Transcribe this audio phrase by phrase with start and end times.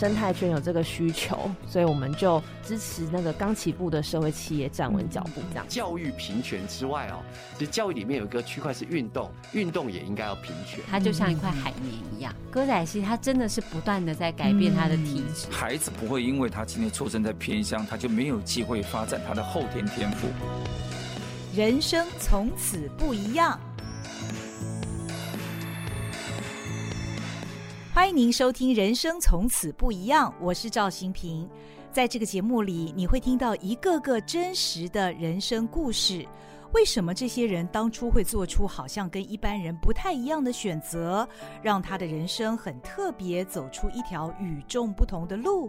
[0.00, 5.42] 生态圈有这个需求，所以我们就支持那个刚起步的社会企业站稳脚步。
[5.50, 7.20] 这样，教育平权之外哦，
[7.58, 10.82] 其实教育里面有一个区块是运动，运动也应该要平权。
[10.90, 15.46] 它就像一块海绵一样，歌仔戏它真的是不断的在改变它的体质。
[15.50, 20.28] 孩子不会因为他今天出生在偏乡，他就没有机会发展他的后天天赋。
[21.54, 23.60] 人生从此不一样。
[27.92, 31.48] 欢迎您收听《人生从此不一样》，我是赵新平。
[31.90, 36.24] 在这个节目里，你会听到一个个真实的人生故事。
[36.72, 41.28] 为什么这些人当初会做出好像跟一般人不太一样的选择，
[41.62, 45.68] 让他的人生很特别，走出一条与众不同的路？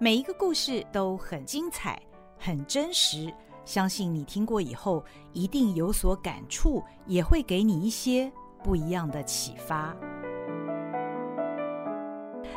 [0.00, 2.02] 每一个故事都很精彩，
[2.36, 3.32] 很真实。
[3.64, 8.30] 相信你听过以后，一定有所感触，也会给你一些
[8.64, 9.94] 不一样的启发。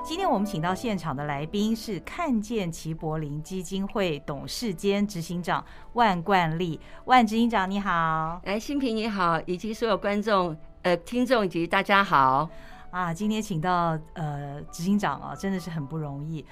[0.07, 5.61] 今天我们请到现场的来宾是看见齐柏林基金会董事兼执行长
[5.95, 6.79] 万冠利。
[7.03, 12.49] 万执行长你好，哎，新平你好，以及所有观众、呃听众以及大家好
[12.89, 13.13] 啊！
[13.13, 16.45] 今天请到呃执行长啊，真的是很不容易。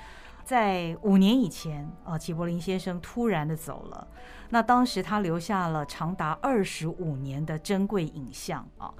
[0.44, 4.06] 在五年以前啊，齐柏林先生突然的走了，
[4.50, 8.94] 那当时他留下了长达二十五年的珍贵影像啊。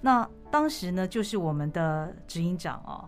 [0.00, 3.04] 那当时呢，就是我们的执行长啊。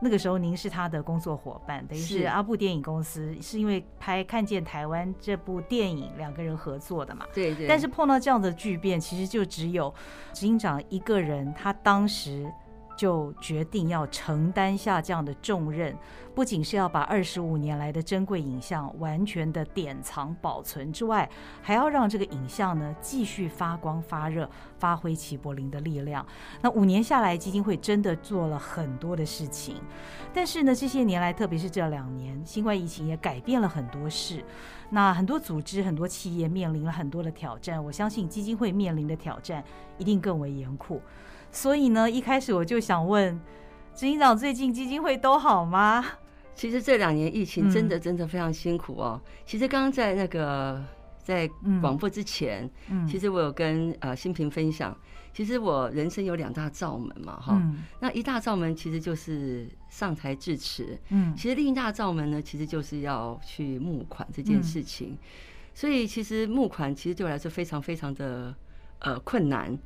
[0.00, 7.26] 那个时候您是他的工作伙伴，等于是阿布电影公司，是，是因为拍《看见台湾》这部电影两个人合作的嘛？
[7.34, 7.66] 对对。
[7.66, 9.92] 但是碰到这样的巨变，其实就只有
[10.32, 12.50] 执行长一个人，他当时。
[12.98, 15.96] 就决定要承担下这样的重任，
[16.34, 21.30] 不仅是要把二十五年来的珍贵影像完全的典藏保存之外，
[21.62, 26.26] 还要让这个影像呢继续发光发热，发挥齐柏林的力量。
[26.60, 29.76] 那五年下来，基金会真的做了很多的事情，
[30.34, 34.44] 但是呢，这些年来，特别是这两年，新冠疫情也改变了很多事。
[34.90, 39.62] 那很多组织、很多企业面临了很多的挑战，我相信基金会面临的挑战
[39.98, 41.00] 一定更为严酷。
[41.50, 43.38] 所以呢，一开始我就想问
[43.94, 46.04] 执行长，最近基金会都好吗？
[46.54, 49.20] 其实这两年疫情真的真的非常辛苦哦。
[49.24, 50.84] 嗯、其实刚刚在那个
[51.22, 51.48] 在
[51.80, 54.96] 广播之前，嗯，其实我有跟呃新平分享，
[55.32, 65.10] 其实我人生有两大罩门嘛，哈、嗯，那一大罩门其实就是上台致辞，嗯，其实另一大罩门呢，其实就是要去募款这件事情。
[65.12, 65.18] 嗯、
[65.74, 68.52] 所以其实募款其实对我来说非常非常的
[68.98, 69.78] 呃困难。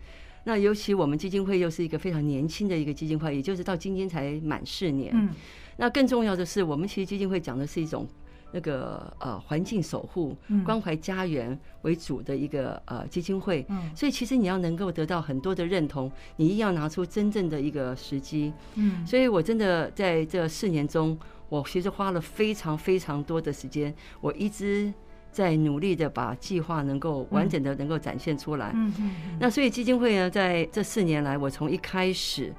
[0.44, 5.12] 那尤其我们基金会又是一个非常年轻的一个基金会，也就是到今天才满四年。
[5.14, 5.30] 嗯。
[5.76, 8.06] 那更重要的是，我们其实基金会讲的是一种
[8.52, 13.64] 那个呃环境守护、关怀家园为主的一个呃基金会。
[13.68, 13.90] 嗯。
[13.94, 18.52] 所以其实你要能够得到很多的认同，你一定要拿出真正的一个时机。
[18.74, 19.06] 嗯。
[19.06, 24.92] 所以我真的在这四年中，我其实花了非常非常多的时间，我一直。
[25.32, 28.70] 在努力的把计划能够完整的能够展现出来。
[28.74, 29.14] 嗯嗯。
[29.40, 32.52] 那所以基金会呢，在这四年来，我从一开始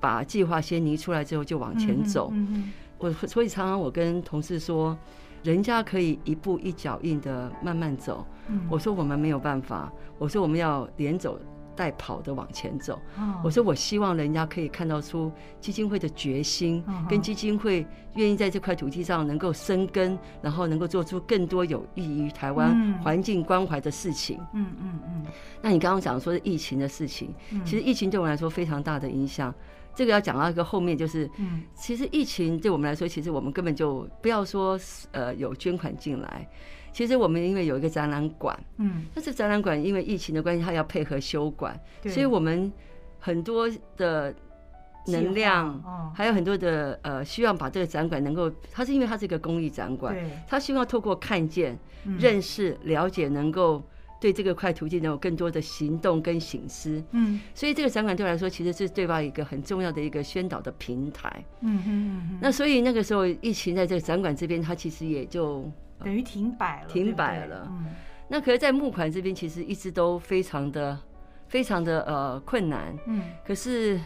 [0.00, 2.30] 把计划先拟出来之后，就往前走。
[2.34, 2.72] 嗯嗯。
[2.98, 4.98] 我所以常常我跟同事说，
[5.44, 8.26] 人家可以一步一脚印的慢慢走。
[8.48, 8.66] 嗯。
[8.68, 9.92] 我说我们没有办法。
[10.18, 11.38] 我说我们要连走。
[11.76, 12.98] 带跑的往前走，
[13.44, 24.40] 我说我希望人家可以看到出基金会的决心，跟基金会愿意在这块土地上能够生根，然后能够做出更多有益于台湾环境关怀的事情。
[24.54, 25.26] 嗯嗯嗯。
[25.60, 27.34] 那你刚刚讲说是疫情的事情，
[27.64, 29.54] 其实疫情对我们来说非常大的影响。
[29.94, 31.30] 这个要讲到一个后面，就是，
[31.74, 34.78] 其实疫情对我们来说，其实我们根本就不要说
[35.12, 36.46] 呃有捐款进来。
[36.96, 42.10] 其实我们因为有一个展览馆，嗯，但是展览馆因为疫情的关系，它要配合修馆，对。
[42.10, 42.72] 所以我们
[43.18, 43.68] 很多
[43.98, 44.34] 的
[45.08, 53.82] 能量，哦、还有很多的呃，希望把这个展馆能够，它是因为它是一个公益展馆，对，它希望透过看见、嗯、认识、了解，能够
[54.18, 65.70] 对这个块土地能有更多的行动跟醒思，嗯，所以这个展馆对我来说，其实是对外一个很重要的一个宣导的平台，嗯哼，那所以那个时候疫情在这个展馆这边，它其实也就。
[66.04, 67.66] 等于停摆了，停摆了。
[67.70, 67.86] 嗯，
[68.28, 70.98] 那可是，在募款这边，其实一直都非常的、
[71.48, 72.96] 非常的呃困难。
[73.06, 73.98] 嗯，可是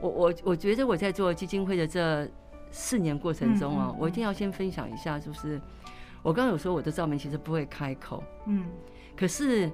[0.00, 2.28] 我我我觉得我在做基金会的这
[2.70, 5.60] 四年过程中啊，我一定要先分享一下，就是
[6.22, 8.22] 我刚刚有说我的照明其实不会开口。
[8.46, 8.64] 嗯，
[9.16, 9.70] 可是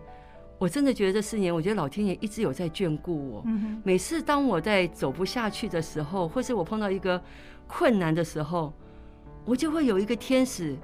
[0.58, 3.42] 我真的觉得这四年，我觉得老天爷一直有在眷顾我。
[3.46, 7.20] 嗯，每次当我在走不下去的时候，或是我碰到一个
[7.66, 8.72] 困难的时候，
[9.44, 10.76] 我就会有一个天使。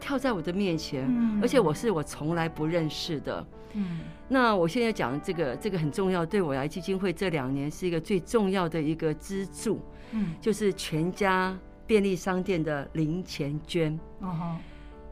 [0.00, 1.08] 跳在我的面前，
[1.42, 3.46] 而且我是我从来不认识的。
[3.72, 9.80] 嗯，那我现在讲这个，这个很重要，对我来基金会这两年是一个最重要的一个支柱。
[10.12, 13.98] 嗯，就是全家便利商店的零钱捐。
[14.20, 14.56] 哦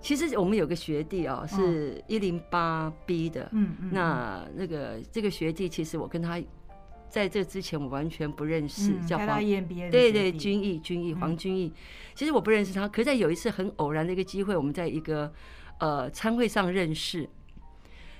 [0.01, 6.43] 其实我们有个学弟哦，是一零八 B 的，嗯嗯，那那个这个学弟，其实我跟他
[7.13, 9.39] 在这之前我完全不认识，叫黄，
[9.91, 11.71] 对对，君毅君毅黄君毅，
[12.15, 15.31] 其实我不认识他，可是在有一次很偶然的一个机会，我们在一个
[15.79, 17.29] 呃餐会上认识，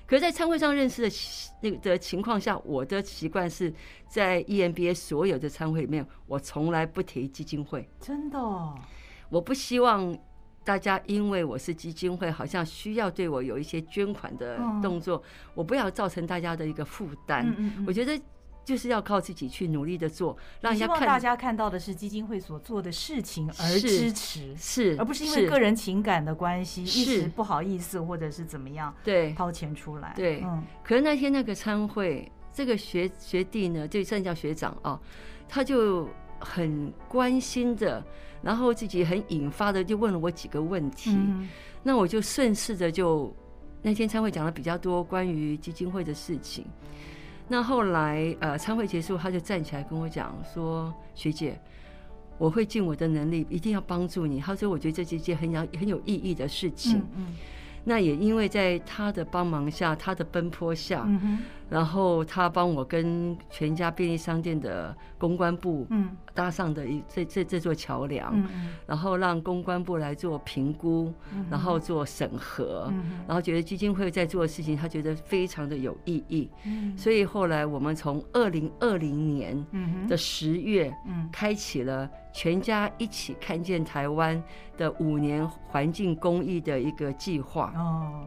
[0.07, 1.11] 可是在餐会上认识的
[1.63, 3.73] 那个的情况下，我的习惯是
[4.07, 8.39] 在 EMBA 所有的餐会里面，我从来不提基金会，真的，
[9.31, 10.15] 我不希望。
[10.65, 15.23] 大家因为我是基金会，好像需要对我有一些捐款的动作，哦、
[15.55, 17.45] 我不要造成大家的一个负担。
[17.49, 18.17] 嗯嗯嗯，我觉得
[18.65, 20.97] 就是要靠自己去努力的做，让人家看。
[20.97, 30.13] 希望大家看到的是基金会所做的事情而支持，是，而不是因为个人情感的关系，一时不好意思或者是怎么样，对，掏钱出来。
[30.17, 30.63] 对，嗯。
[30.83, 35.01] 可是那天那个参会，这个学学弟呢，就算叫学长啊、哦，
[35.49, 36.09] 他就
[36.39, 38.05] 很关心的。
[38.45, 41.17] 然后自己很引发的就问了我几个问题，
[41.81, 43.33] 那我就顺势的就
[43.81, 46.67] 那天参会讲了比较多关于基金会的事情。
[47.49, 51.61] 那后来呃参会结束，他就站起来跟我讲说：“学姐，
[52.39, 57.03] 我会尽我的能力，一定要帮助你。”他说：“我觉得这是一件很有很有意义的事情。”
[57.85, 61.07] 那也因为在他的帮忙下，他的奔波下，
[61.73, 65.87] 然后他帮我跟全家便利商店的公关部
[66.35, 68.47] 搭上的一这这这座桥梁，
[68.87, 71.11] 然后让公关部来做评估，
[71.51, 72.93] 然后做审核，
[73.27, 76.51] 然后觉得基金会在做的事情，他觉得非常的有意义，
[76.95, 79.67] 所以后来我们从二零二零年
[80.07, 80.95] 的十月
[81.33, 84.43] 开启了全家一起看见台湾
[84.77, 87.73] 的五年环境公益的一个计划。
[87.77, 88.27] 哦，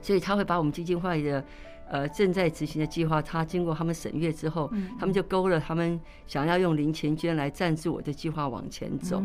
[0.00, 1.44] 所以他会把我们基金会的
[1.90, 9.22] 呃正在执行的计划，他经过他们审阅之后，他们就勾了他们想要用林钱捐来赞助我的计划往前走。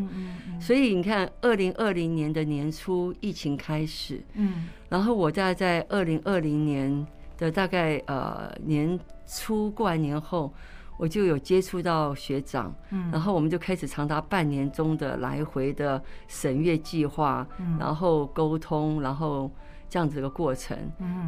[0.60, 7.06] 所以你看，二零二零年的年初疫情开始，嗯，然后我大概在二零二零年
[7.38, 10.52] 的大概呃年初过完年后。
[10.96, 12.72] 我就有接触到学长，
[13.10, 17.44] 然后我们就开始长达半年中的来回的审阅计划，
[17.80, 19.50] 然后沟通，然后
[19.94, 20.76] 这样子的过程。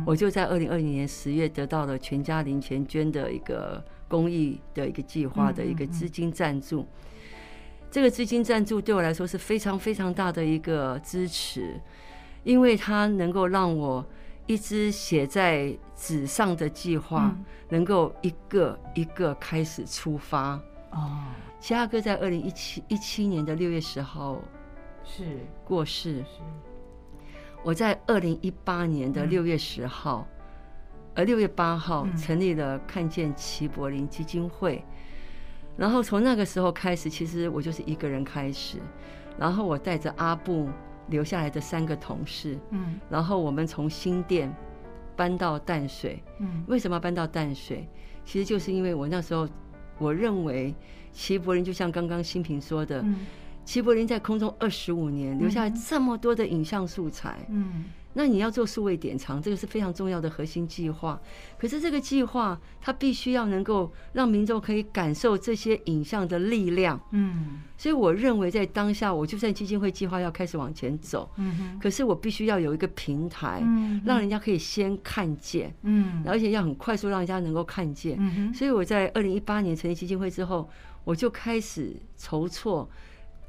[0.04, 6.84] 我就在二零二零年十月得到了全家零钱捐的一个公益的一个计划的一个资金赞助。
[7.92, 11.80] 这个资金赞助对我来说是非常非常大的一个支持，
[12.42, 14.04] 因为它能够让我。
[14.48, 17.36] 一直写在纸上的计划，
[17.68, 20.52] 能够一个一个开始出发。
[20.92, 21.24] 哦，
[21.58, 24.40] 齐阿哥在二零一七一七年的六月十号
[25.02, 26.24] 是过世。
[27.66, 30.26] 是，我在二零一八年的六月十号，
[31.14, 34.84] 呃六月八号成立了看见齐柏林基金会。
[35.76, 38.78] 然后从那个时候开始，其实我就是一个人开始，
[39.38, 40.68] 然后我带着阿布。
[41.08, 44.52] 留下来的三个同事，嗯，然后我们从新店
[45.14, 47.88] 搬到淡水，嗯，为什么要搬到淡水？
[48.24, 49.48] 其实就是因为我那时候，
[49.98, 50.74] 我认为
[51.12, 53.24] 齐柏林就像刚刚新平说的，嗯，
[53.66, 57.84] 齐柏林在空中二十五年，留下来这么多的影像素材，嗯。
[58.18, 61.20] 那你要做数位典藏，这个是非常重要的核心计划。
[61.58, 66.98] 可是这个计划，它必须要能够让民众可以感受这些影像的力量。
[67.10, 78.16] 嗯，所以我认为在当下，我就算基金会计划要开始往前走，嗯，可是我必须要有一个平台，嗯，让人家可以先看见，嗯，而且要很快速让人家能够看见。
[78.18, 80.66] 嗯，所以我在二零一八年成立基金会之后，
[81.04, 82.88] 我就开始筹措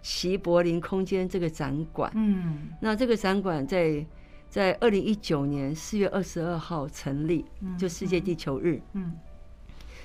[0.08, 2.10] 齐柏林空间这个展馆。
[2.16, 4.06] 嗯，那这个展馆在。
[4.50, 7.44] 在二零一九年四月二十二号成立，
[7.78, 8.82] 就世界地球日。
[8.94, 9.12] 嗯，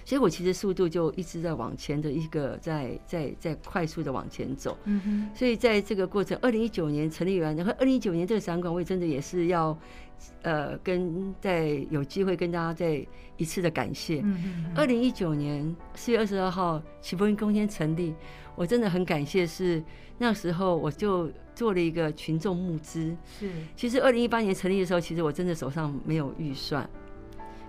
[0.05, 4.77] 所以我其实速度就一直在往前的一个在在在快速的往前走。
[4.85, 9.79] 嗯哼，所以在这个过程，二零一九年成立完，然后二零一九年这个展馆，我也真的也是要
[10.43, 13.07] 呃跟在有机会跟大家再
[13.37, 14.25] 一次的感谢。
[14.75, 18.13] 二零一九年四月二十二号齐柏林空间成立，
[18.55, 19.83] 我真的很感谢，是
[20.19, 21.31] 那时候我就。
[21.55, 23.51] 做了一个群众募资，是。
[23.77, 26.89] 其实二零一八年成立的时候，其实我真的手上没有预算，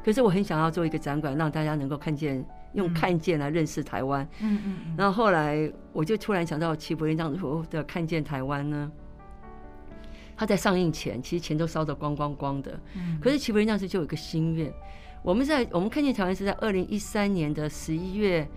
[0.05, 2.43] 可是我很想要做一个展馆，让大家能够看见，
[2.75, 4.25] 用看见来认识台湾。
[4.39, 4.95] 嗯嗯。
[4.97, 8.89] 然后后来我就突然想到齐柏林这样子的看见台湾呢，
[10.37, 12.79] 他在上映前，其实钱都烧得光光光的。
[12.95, 13.19] 嗯。
[13.21, 14.73] 可是齐柏林当时就有一个心愿，
[15.21, 18.47] 我们在我们看见台湾是在二零一三年的十一月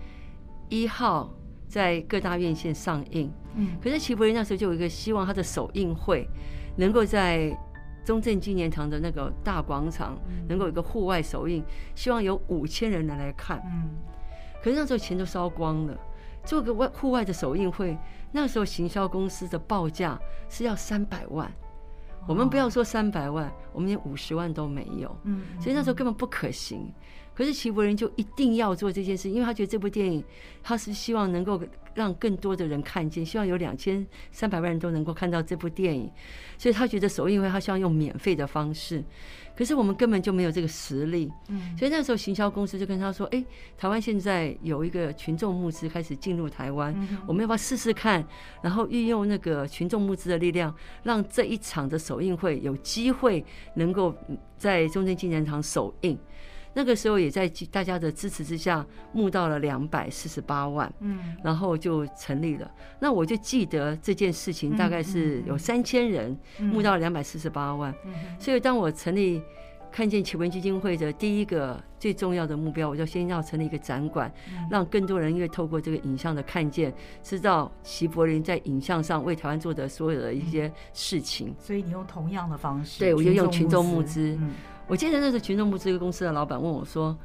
[0.69, 1.35] 一号
[1.67, 3.31] 在各大院线上映。
[3.55, 6.27] 嗯，可是齐柏林那时候就有一个希望，他的首映会
[6.75, 7.55] 能够在
[8.05, 13.61] 中正纪念堂的那个大广场能够有一个户外首映，希望有五千人来来看。
[13.65, 13.89] 嗯，
[14.63, 15.97] 可是那时候钱都烧光了，
[16.45, 17.97] 做个外户外的首映会，
[18.31, 21.51] 那时候行销公司的报价是要三百万，
[22.27, 26.93] 我们不要说三百万，我们连五十万都没有，嗯，所以那时候根本不可行。
[27.37, 30.23] 可是齐柏林就一定要做这件事，因为他觉得这部电影，
[30.63, 31.61] 他是希望能够
[31.93, 36.09] 让更多的人看见，希望有两千三百万人都能够看到这部电影，
[36.57, 39.03] 所以他觉得首映会他希望用免费的方式。
[39.55, 43.45] 可是我们根本就没有这个实力，嗯，所以那时候行销公司就跟他说：“哎，
[43.77, 46.91] 台湾现在有一个群众募资开始进入台湾，
[47.27, 48.25] 我们要不要试试看？
[48.63, 54.15] 然后运用那个群众募资的力量，让这一场的首映会有机会能够
[54.57, 56.17] 在中正纪念堂首映。”
[56.77, 62.69] 那个时候也在大家的支持之下募到了两百四十八万，嗯，然后就成立了。
[62.99, 67.91] 那我就记得这件事情大概是有三千人募到了两百四十八万，
[68.37, 69.41] 所以当我成立
[69.91, 74.31] 看见奇文基金会的第一个最重要的目标，我就先要成立一个展馆，
[74.69, 76.93] 让更多人因为透过这个影像的看见，
[77.23, 81.55] 知道齐柏林在影像上为台湾做的所有的一些事情。
[81.57, 84.37] 所以你用同样的方式，对，我就用群众募资。
[84.87, 87.17] 我记得那是群众募资一个公司的老板问我说：“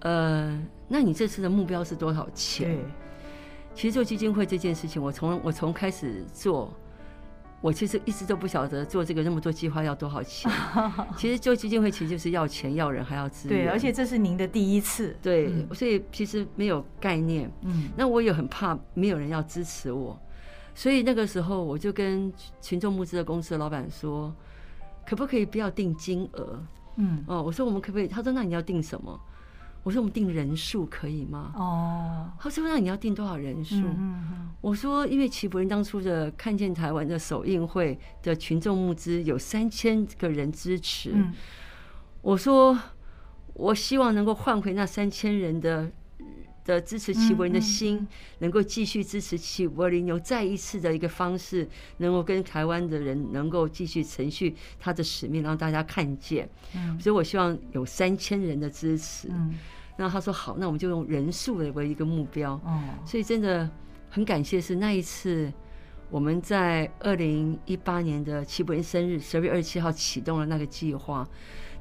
[0.00, 0.58] 呃，
[0.88, 2.84] 那你这次的目标是多少钱？”对，
[3.74, 6.72] 其实做基金会这件事情，我从我从开始做，
[7.60, 10.50] 我其实一直都不晓得做这个那么多计划要多少钱。
[11.18, 13.66] 其实做基金会其实就是要钱、要人，还要资源。
[13.66, 15.14] 对，而且这是您的第一次。
[15.20, 17.52] 对，所以其实没有概念。
[17.60, 20.18] 嗯，那我也很怕没有人要支持我，
[20.74, 24.34] 所以那个时候我就跟群众募资的公司的老板说
[25.06, 26.58] ：“可不可以不要定金额？”
[26.96, 28.08] 嗯哦，我说我们可不可以？
[28.08, 29.18] 他说那你要定什么？
[29.82, 31.52] 我说我们定人数可以吗？
[31.56, 33.76] 哦，他说那你要定多少人数？
[33.76, 41.14] 嗯，我说因为齐柏林当初的看见台湾的首映会的群众募资有三千个人支持，
[42.20, 42.78] 我说
[43.54, 45.90] 我希望能够换回那三千人的。
[46.70, 48.06] 的支持齐柏林的心，
[48.38, 56.48] 能够继续支持齐柏林，有再一次的一个方式，能够跟台湾的人能够继续承续他的使命，让大家看见。
[56.74, 59.28] 嗯所以我希望有三千人的支持。
[59.96, 62.58] 那他说好，那我们就用人数为一个目标。
[63.04, 63.68] 所以真的
[64.08, 65.52] 很感谢，是那一次
[66.10, 71.28] 我们在二零一八年的齐柏林生日十二月二十七号启动了那个计划，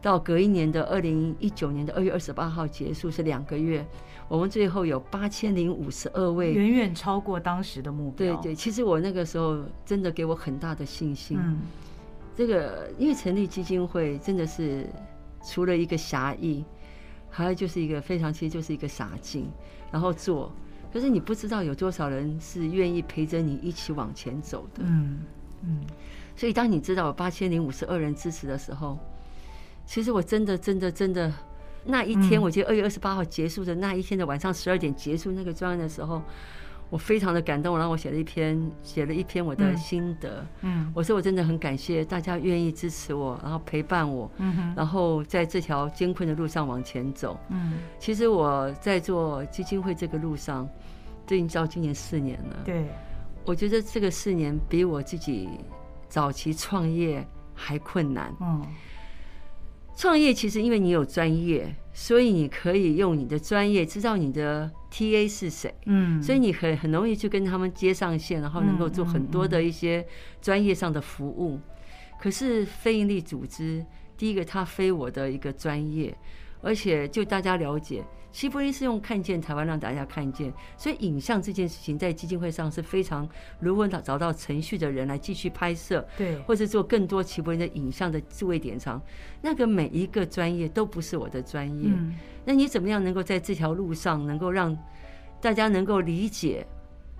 [0.02, 3.86] 到隔一年的二零一九年的二月二十八号结束，是两个月。
[4.28, 8.36] 我们最后有八千零五十二位，远远超过当时的目标。
[8.36, 11.38] 对对，其实我那个时候真的给我很大的信心。
[11.42, 11.58] 嗯，
[12.36, 14.88] 这个因为成立基金会真的是
[15.44, 16.64] 除了一个侠义，
[17.30, 19.50] 还有就是一个非常，其实就是一个傻劲，
[19.92, 20.52] 然后做。
[20.94, 24.84] 可是你不知道有多少人是愿意陪着你一起往前走的。
[24.86, 25.20] 嗯
[25.64, 25.82] 嗯。
[26.36, 28.98] 所以当你知道有八千零五十二人支持的时候，
[29.90, 31.34] 其实我真的真的真的。
[31.84, 36.22] 那一天，我记得二月二十八号结束的那一天的晚上十二点结束那个专案的时候，
[36.92, 40.46] 我非常的感动，然后我写了一篇，写了一篇我的心得。
[40.62, 47.36] 嗯，我说我真的很感谢大家愿意支持我，然后陪伴我，嗯，然后在这条艰困的路上往前走。
[47.50, 50.70] 嗯，其实我在做基金会这个路上，
[51.26, 52.58] 都已经到今年四年了。
[52.64, 52.86] 对，
[53.44, 55.50] 我觉得这个四年比我自己
[56.08, 58.32] 早期创业还困难。
[58.40, 58.64] 嗯。
[60.00, 70.08] 创业其实因为你有专业，所以你可以用你的专业知道你的 TA 是谁，嗯，所以你很很容易去跟他们接上线，然后能够做很多的一些
[70.42, 71.60] 专业上的服务。
[72.18, 76.18] 可是非营利组织，第一个它非我的一个专业，
[76.62, 78.04] 而且就大家了解。
[78.32, 83.28] 齐柏林是用看见台湾让大家看见，所以影像这件事情在基金会上是非常，
[83.60, 89.02] 如果找找到程序的人来继续拍摄，对，或者做更多齐柏林的影像的自位典藏，
[89.42, 91.90] 那个每一个专业都不是我的专业。
[92.46, 94.78] 那你怎么样能够在这条路上能够让
[95.42, 96.68] 大家能够理解，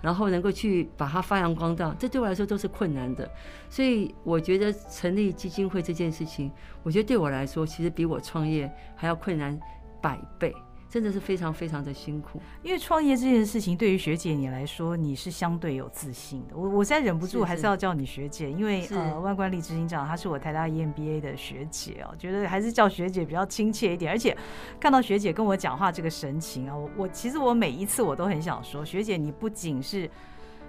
[0.00, 3.30] 然后能够去把它发扬光大，这对我来说都是困难的。
[3.68, 6.50] 所以我觉得成立基金会这件事情，
[6.82, 9.58] 我觉得对我来说其实比我创业还要困难
[10.00, 10.54] 百倍。
[10.90, 16.56] 真的是非常非常的辛苦，因为创业这件事情对于学姐你来说，你是相对有自信的。
[16.56, 24.10] 我我现在忍不住还是要叫你学姐，因为呃，万冠丽执行长她是我台大 EMBA 的学姐哦，觉得还是叫学姐比较亲切一点。
[24.10, 24.36] 而且
[24.80, 30.10] 看到学姐跟我讲话这个神情啊，我我其实我每一次我都很想说，学姐你不仅是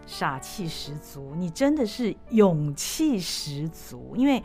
[0.05, 4.43] 傻气十足，你真的是勇气十足，因为。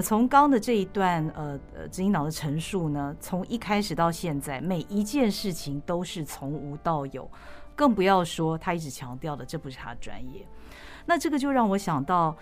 [0.00, 7.28] 从刚的这一段呃呃执行长的陈述呢，从一开始到现在，每一件事情都是从无到有，
[7.74, 10.46] 更不要说他一直强调的这不是他专业。
[11.06, 12.36] 那这个就让我想到，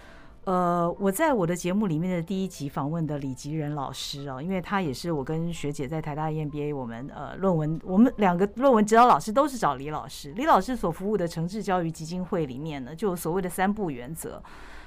[0.45, 10.33] 呃，我在我的节目里面的第一集访问的李吉仁老师啊，因为他也是我跟学姐在台大 EMBA，我们呃论文，我们两个论文指导老师都是找李老师。
[10.33, 14.43] 李老师所服务的诚志教育基金会里面呢，就所谓的三不原则。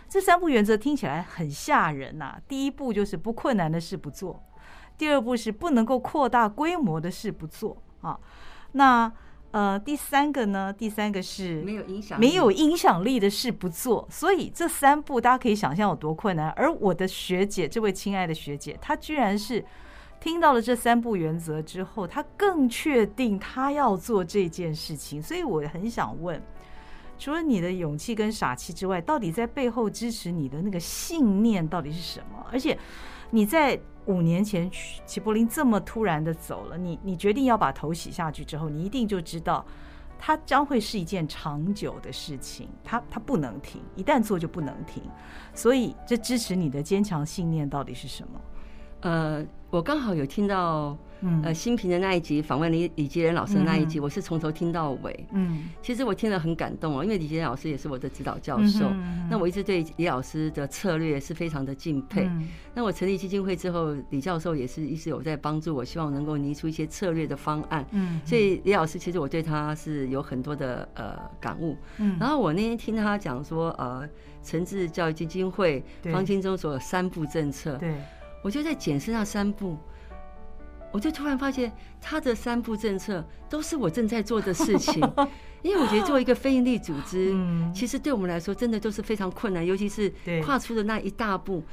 [0.09, 2.41] 这三步原则听起来很吓人呐、啊。
[2.47, 4.43] 第一步就是不困难的事不做，
[4.97, 8.19] 第二步是不能够扩大规模的事不做啊。
[8.71, 9.11] 那
[9.51, 10.71] 呃，第三个呢？
[10.71, 14.07] 第三个是没有影响、没有影响力的事不做。
[14.11, 16.49] 所以这三步大家可以想象有多困难。
[16.51, 19.65] 而我的学姐，这位亲爱的学姐，她居然是
[20.19, 25.19] 听到了这三步原则之后，她更确定她要做这件事情。
[25.19, 26.39] 所以我很想问，
[27.19, 32.43] 除了你的勇气跟傻气之外，到底在背后支持你的那个信念到底是什么？
[32.51, 32.75] 而且
[33.29, 33.79] 你在。
[34.05, 34.67] 五年前，
[35.05, 39.63] 齐柏林这么突然的走了，你你决定要把头洗下去之后，你一定就知道，
[40.17, 45.03] 它将会是一件长久的事情，它它不能停，一旦做就不能停，
[45.53, 48.41] 所以这支持你的坚强信念到底是什么？
[49.01, 50.97] 呃，我刚好有听到。
[51.21, 55.27] 嗯，呃，新平的那一集访问李李吉仁老师的那一集，我是从头听到尾。
[55.33, 58.85] 嗯，其实我听了很感动哦，因为李吉仁老师也是我的指导教授。
[58.85, 62.23] 嗯，那我一直对李老师的策略是非常的敬佩。
[62.23, 67.85] 嗯，那我成立基金会之后，李教授也是一直有在帮助我，希望能够拟出一些策略的方案。
[67.91, 71.75] 嗯，所以李老师其实我对他是有很多的呃感悟。
[71.97, 74.07] 嗯，然后我那天听他讲说，呃，
[74.41, 77.93] 诚志教育基金会方针中所有三步政策，对，
[78.41, 79.77] 我就在检视那三步。
[80.91, 84.99] 我就突然发现，他的三步政策都是我正在做的事情，
[85.61, 87.31] 因为我觉得做一个非营利组织，
[87.71, 90.11] 其实对我们来说真的都是非常困难，尤其是
[90.43, 91.63] 跨出的那一大步，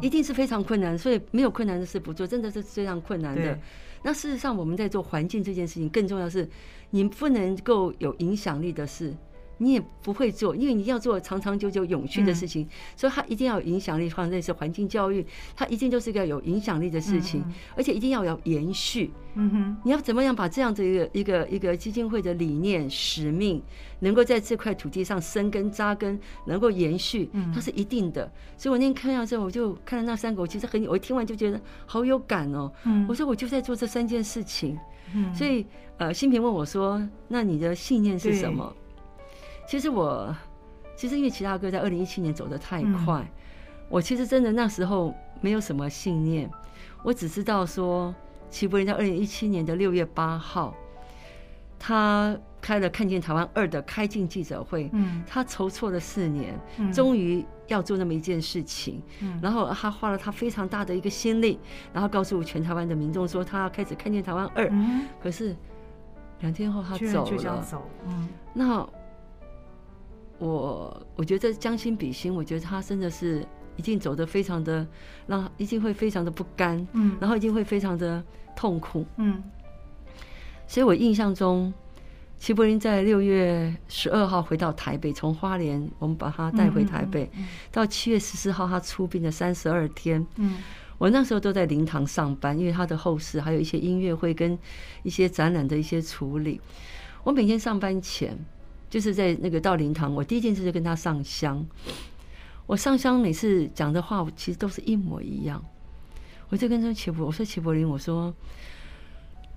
[0.00, 0.96] 一定是非常困难。
[0.96, 3.58] 所以没有困难的事不做，真的是非常困难的。
[4.02, 6.48] 那事实上，我们在做环境这件事情，更重要的是，
[6.88, 9.14] 你不能够有影响力的事。
[9.62, 14.02] 你也不会做，因为你要做长长久久永续的事情，嗯、所以它一定要有影响力。
[14.12, 15.24] 放在是环境教育，
[15.56, 19.10] 它一定就是一个有影响力的事情，嗯、而且一定要有延续。
[19.34, 23.62] 嗯哼，你要怎么样把这样子一个一个一个基金会的理念使命，
[24.00, 28.30] 能够在这块土地上生根扎根，能够延续，它是一定的。
[28.58, 32.70] 所以我那天看到之后，我就看到那三个，我其实很，我一听完就觉得好有感哦。
[32.84, 34.78] 嗯，我说我就在做这三件事情。
[35.14, 35.64] 嗯，所以
[35.96, 38.74] 呃，新平问我说：“那你的信念是什么？”
[39.66, 40.34] 其实我，
[40.94, 43.28] 其实因为齐大哥在二零一七年走得太快，嗯、
[43.88, 46.50] 我其实真的那时候没有什么信念，
[47.02, 48.14] 我只知道说
[48.50, 50.74] 齐柏林在二零一七年的六月八号，
[51.78, 61.58] 他开了看见台湾二的开镜记者会，嗯，他筹措了四年，嗯、终于要做那么一件事情，嗯，然后他花了他非常大的一个心力，
[61.92, 65.56] 然后告诉全台湾的民众说他要开始看见台湾二，嗯，可是
[66.40, 68.86] 两天后他走了，走，嗯，那。
[70.42, 74.84] 我我觉得将心比心，我觉得他真的是一定走得非常的，
[75.28, 78.20] 让一定会非常的不甘，嗯，然后一定会非常的
[78.56, 79.40] 痛苦，嗯。
[80.66, 81.72] 所以我印象中，
[82.38, 87.30] 齐柏林在六月十二号回到台北，从花莲我们把他带回台北，
[87.70, 90.58] 到七月十四号他出殡的三十二天，嗯，
[90.98, 94.58] 我那时候都在灵堂上班，因为他的后事还有一些音乐会跟
[95.04, 96.60] 一些展览的一些处理，
[97.22, 98.36] 我每天上班前。
[98.92, 101.64] 就是在那个到灵堂，我第一件事就跟他上香。
[102.66, 105.64] 我上香每次讲的话，其实都是一模一样。
[106.50, 108.34] 我就跟他说齐柏，我说齐柏林，我说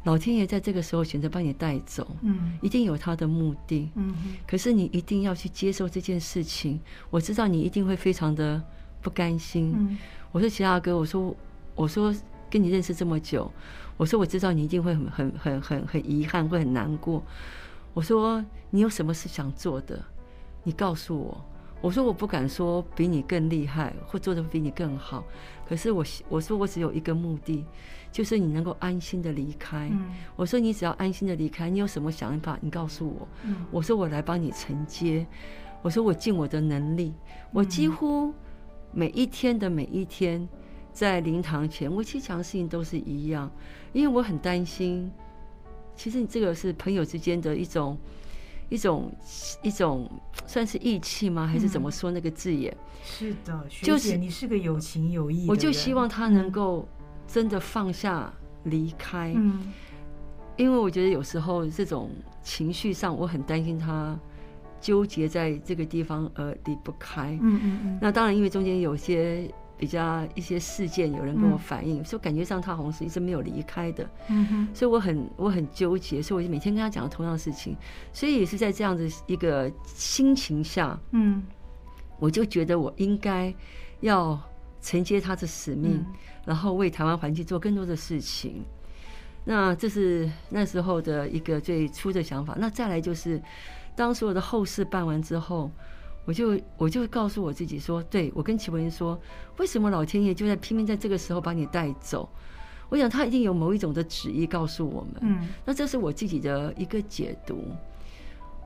[0.05, 4.15] 老天爷在这个时候选择把你带走，嗯，一定有他的目的，嗯。
[4.47, 6.79] 可是你一定要去接受这件事情。
[7.09, 8.63] 我知道你一定会非常的
[9.01, 9.97] 不甘心。
[10.31, 11.35] 我说齐大哥，我说
[11.75, 12.15] 我说
[12.49, 13.51] 跟你认识这么久，
[13.97, 17.21] 我说我知道你一定会很很很很很遗憾，会很难过。
[17.95, 19.99] 我说你有什么事想做的，
[20.63, 21.43] 你告诉我。
[21.81, 25.23] 我说我不敢说比你更厉害，或做的比你更好。
[25.67, 27.63] 可是我我说我只有一个目的，
[28.11, 29.89] 就是你能够安心的离开。
[30.35, 33.27] 我说你只要安心的离开，你有什么想法，你告诉我。
[33.71, 35.25] 我说我来帮你承接。
[35.81, 37.13] 我说我尽我的能力。
[37.53, 38.33] 我几乎
[38.91, 40.45] 每一天的每一天，
[40.91, 43.49] 在灵堂前，我其实讲的事情都是一样，
[43.93, 45.09] 因为我很担心。
[45.95, 47.97] 其实你这个是朋友之间的一种、
[48.69, 49.11] 一种、
[49.63, 50.09] 一种，
[50.45, 51.47] 算是义气吗？
[51.47, 52.75] 还是怎么说那个字眼？
[53.03, 55.45] 是的，就是你是个有情有义。
[55.47, 56.87] 我就希望他能够
[57.27, 59.71] 真的放下离开，嗯，
[60.57, 62.09] 因为我觉得有时候这种
[62.43, 64.19] 情绪上，我很担心他
[64.81, 67.37] 纠结在这个地方而离不开。
[67.41, 67.99] 嗯嗯嗯。
[68.01, 69.49] 那当然，因为中间有些。
[69.77, 77.75] 比较一些事件，有人跟我反映，说感觉上他好像是一直没有离开的，嗯哼，所以我很我很纠结，所以我就每天跟他讲同样的事情，
[78.13, 81.43] 所以也是在这样子一个心情下，嗯，
[82.19, 83.53] 我就觉得我应该
[83.99, 84.39] 要
[84.81, 86.05] 承接他的使命，嗯、
[86.45, 88.63] 然后为台湾环境做更多的事情。
[89.47, 92.55] 那这是那时候的一个最初的想法。
[92.57, 93.39] 那再来就是，
[93.95, 95.69] 当所有的后事办完之后，
[96.25, 99.19] 我就我就告诉我自己说，对，我跟齐柏林说，
[99.57, 102.27] 为什么老天爷就在拼命在这个时候把你带走？
[102.89, 105.13] 我想他一定有某一种的旨意告诉我们。
[105.21, 107.63] 嗯，那这是我自己的一个解读。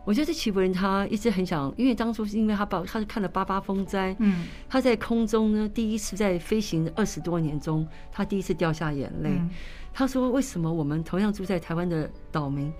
[0.06, 9.30] 我觉得齐柏林他一直很想，因为当初是因为他报，他是看了八八风灾，嗯，他在空中呢第一次在飞行二十多年中，他第一次掉下眼泪。
[9.32, 9.50] 嗯
[9.92, 12.72] 他说：“为什么我们同样住在台湾的岛民，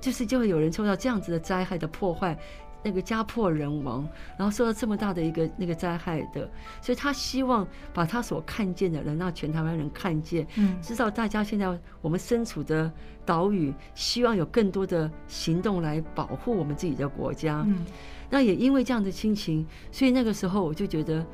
[0.00, 2.36] 就是就会有人受到这样子的灾害的破坏，
[2.84, 6.48] 那个家破人亡，然后受到这么大的一个那个灾害的？
[6.82, 11.66] 所以他希望把他所看见的人让全台湾人看见，嗯，知道大家现在
[12.00, 12.92] 我们身处的
[13.24, 17.64] 岛屿，希望有更多的行动来保护我们自己的国家。
[17.66, 17.84] 嗯，
[18.28, 21.24] 那也因为这样的亲情，所以那个时候我就觉得。”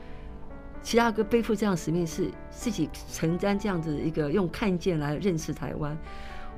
[0.82, 5.94] 齐大哥背负这样使命，是自己承担这样子的一个用看见来认识台湾，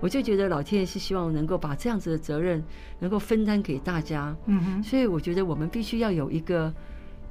[0.02, 2.62] 我就觉得老天爷是希望能够把这样子的责任
[2.98, 4.36] 能够分担给大家。
[4.46, 6.74] 嗯哼，所以我觉得我们必须要有一个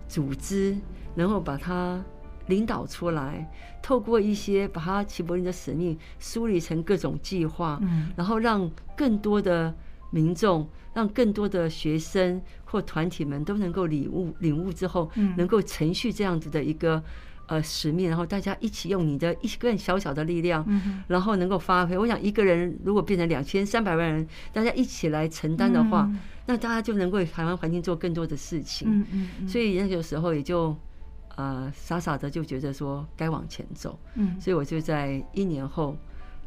[0.08, 0.78] 组织，
[1.16, 2.02] 能够把它
[2.48, 3.52] 领导出来，
[3.84, 7.78] 透过一些把它齐柏林的使命梳理成各种计划，
[8.16, 9.76] 然后让更多的。
[10.14, 17.02] 民众让更多的学生或团体们都能够领悟领悟之后，能够承续这样子的一个
[17.52, 20.66] 呃使命，然后大家一起用你的一个小小的力量，
[21.08, 21.98] 然后能够发挥。
[21.98, 26.10] 我想一个人如果变成两千三百万人，大家一起来承担的话，
[26.46, 29.06] 那大家就能够为台湾环境做更多的事情。
[29.46, 30.74] 所以那个时候也就
[31.36, 34.00] 呃傻傻的就觉得说该往前走。
[34.40, 35.98] 所以我就在一年后，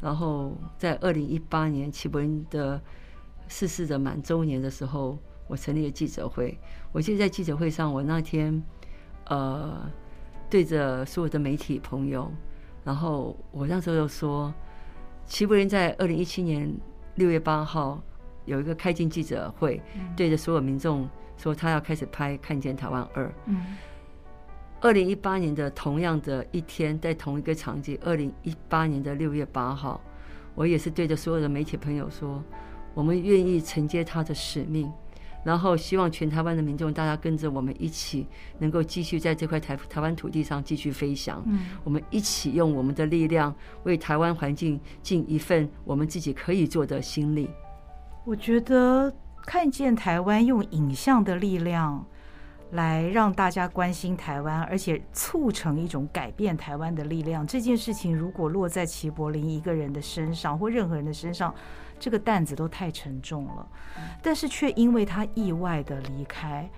[0.01, 2.81] 然后在二零一八年齐柏林的。
[3.47, 6.57] 逝世的满周年的时候，我成立了记者会。
[6.91, 8.59] 我记得在记者会上，我那天，
[9.25, 9.87] 呃，
[10.55, 12.31] 对着所有的媒体朋友，
[12.85, 14.53] 然后我那时候又说，
[15.25, 16.73] 齐柏林在二零一七年
[17.15, 18.01] 六月八号
[18.45, 19.81] 有一个开镜记者会，
[20.15, 23.25] 对着所有民众说他要开始拍《看见台湾二》。
[24.79, 29.99] 二零一八年的同样的一天，在同一个场景，二零一八年的六月八号，
[30.53, 32.41] 我也是对着所有的媒体朋友说。
[32.93, 34.89] 我们愿意承接他的使命，
[35.45, 38.27] 然后希望全台湾的民众，大家跟着我们一起，
[38.57, 41.43] 能够继续在这块台台湾土地上继续飞翔。
[41.45, 47.47] 嗯，我们一起用我们的力量，为台湾环境尽一份我们自己可以做的心力。
[48.25, 49.13] 我觉得
[49.45, 52.03] 看见台湾用影像的力量
[52.71, 61.53] 来让大家关心台湾，而且促成一种改变台湾的力量，这件事情如果落在齐柏林一个人的身上，或任何人的身上。
[61.99, 63.67] 这个担子都太沉重了，
[64.21, 66.69] 但是却因为他意外的离开，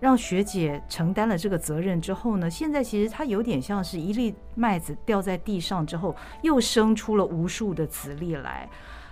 [0.00, 8.68] 让学姐承担了这个责任之后呢，现在其实他有点像是一粒麦子掉在地上之后，又生出了无数的籽粒来，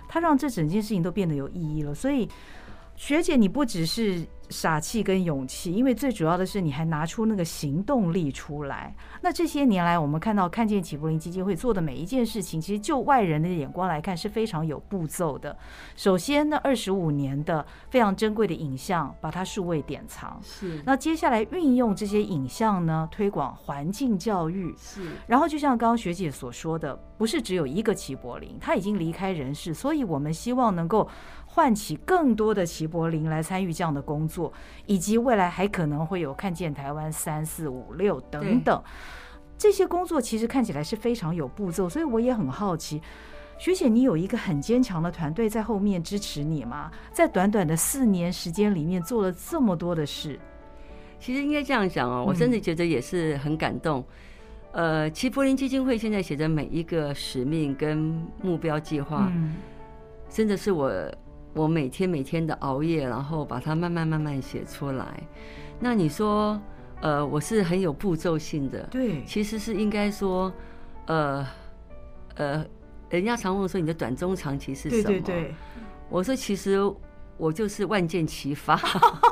[0.07, 1.93] 他让这整件事情都变得有意义了。
[1.95, 2.29] 所以，
[2.95, 4.25] 学姐，你不只是。
[4.49, 8.95] 傻气跟勇气，因为最主要的是你还拿出那个行动力出来。
[9.21, 15.57] 那这些年来，我们看到看见齐柏林基金会做的每一件事情，其实就外人的眼光来看是非常有步骤的。
[15.95, 20.39] 首先呢，二十五年的非常珍贵的影像，把它数位典藏。
[20.43, 20.81] 是。
[20.85, 24.75] 那接下来运用这些影像呢，推广环境教育。
[24.77, 25.01] 是。
[25.27, 31.07] 然后就像刚刚学姐所说的，不是只有一个齐柏林，他已经离开人世，所以我们希望能够。
[31.55, 34.51] 唤起更多的齐柏林来参与这样的工作，
[34.85, 38.83] 以及未来还可能会有看见台湾三四五六等等
[39.57, 41.87] 这些工作，其实看起来是非常有步骤。
[41.87, 43.01] 所以我也很好奇，
[43.57, 46.91] 学姐，你有一个很坚强的团队在后面支持你吗？
[47.13, 50.37] 在短短的四年时间里面做了这么多的事，
[51.21, 54.03] 其实应该这样讲哦，我真的觉得也是很感动。
[54.73, 59.31] 呃，齐柏林基金会现在写的每一个使命跟目标计划，
[60.29, 60.91] 真的是我。
[61.55, 65.23] 我每天每天的熬夜，然后把它慢慢慢慢写出来。
[65.79, 66.61] 那你说，
[66.99, 68.83] 呃，我是很有步骤性的。
[68.91, 70.51] 对，其实是应该说，
[71.05, 71.47] 呃，
[72.35, 72.65] 呃，
[73.09, 75.03] 人家常问说你的短中长期是什么？
[75.03, 75.55] 对对对。
[76.09, 76.77] 我说其实
[77.37, 78.77] 我就是万箭齐发，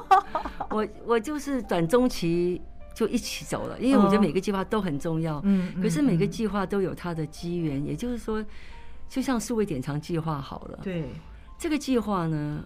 [0.72, 2.62] 我我就是短中期
[2.96, 5.42] 就一起走了，因为我觉得每个计划都很重要。
[5.44, 5.74] 嗯。
[5.82, 8.42] 可是每个计划都有它的机缘，也就是说，
[9.10, 10.80] 就像数位典藏计划好了。
[10.82, 11.10] 对。
[11.64, 12.62] 这个计划呢，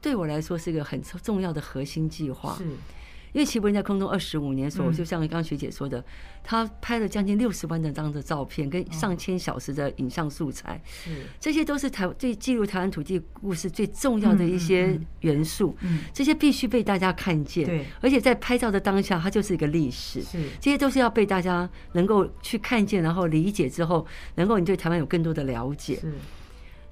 [0.00, 2.56] 对我来说是一个很重要的核心计划。
[2.56, 6.04] 是，因为齐柏林在空中二十五年的时候，嗯就像刚刚学姐说的，
[6.42, 15.76] 他拍了将近六十万的张的照片，跟上千小时的影像素材，是这些都是台最记录台湾土地故事最重要的一些元素。
[15.82, 17.64] 嗯，这些必须被大家看见。
[17.64, 20.20] 对，而且在拍照的当下，它就是一个历史。
[20.20, 25.94] 是这些都是要被大家能够去看见，然后理解之后，能够你对台湾有更多的了解。
[26.00, 26.12] 是，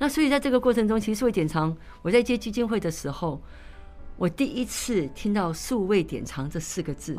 [0.03, 3.39] 那所以在这个过程中，其实数位典藏，我在接基金会的时候，
[4.17, 7.15] 我第一次听到“数位典藏”这四个字，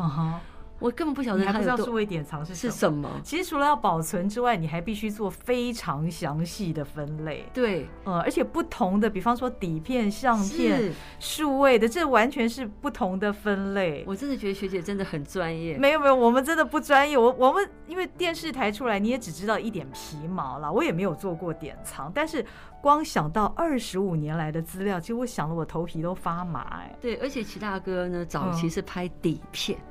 [0.82, 3.10] 我根本不晓得你还不知道数位典藏是是什什么。
[3.24, 7.46] 其实除了要保存之外，你还必须做非常详细的分类。
[7.54, 14.04] 对，呃，而且不同的，比方说底片、相片、是数位的，这完全是不同的分类。
[14.08, 15.78] 我真的觉得学姐真的很专业。
[15.78, 17.17] 没有没有，我们真的不专业。
[17.17, 20.72] 我我们因为电视台出来，你也只知道一点皮毛啦。
[20.72, 22.44] 我也没有做过典藏，但是
[22.82, 26.96] 光想到二十五年来的资料，其实我想的我头皮都发麻哎。
[27.00, 29.91] 对，而且齐大哥呢，早期是拍底片，嗯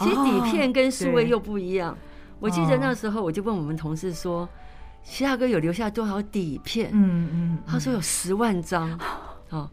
[0.00, 1.96] 其实底片跟数位又不一样。
[2.38, 4.48] 我记得那时候我就问我们同事说，
[5.02, 6.90] 西大哥有留下多少底片？
[6.92, 8.98] 嗯嗯，他说有十万张。
[9.50, 9.68] 哦，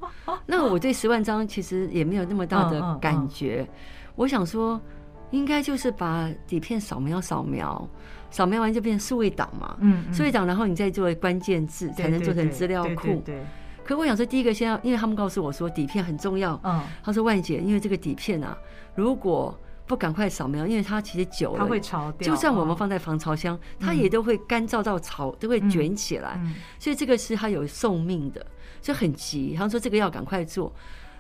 [0.46, 3.68] 那我对十万张其实也没有那么大的感觉。
[4.16, 4.82] 我想说，
[5.30, 7.88] 应该就是把底片扫描扫描，
[8.32, 9.78] 扫描完就变成数位档嘛。
[9.80, 13.22] 嗯，数位档，然后你再做关键字，才能做成资料库。
[13.24, 13.46] 对。
[13.86, 16.60] 可我想说，第一个先要，因为他们告诉我说底片很重要。
[16.64, 16.82] 嗯。
[17.04, 18.58] 他说万姐，因为这个底片啊，
[18.96, 22.28] 如果不赶快扫描，因为它其实久了，它会潮掉。
[22.28, 26.40] 就算我们放在防潮箱，它也都会干燥到潮，都会卷起来。
[26.78, 28.46] 所以这个是它有寿命的，
[28.82, 29.56] 所以很急。
[29.58, 30.74] 他说这个要赶快做。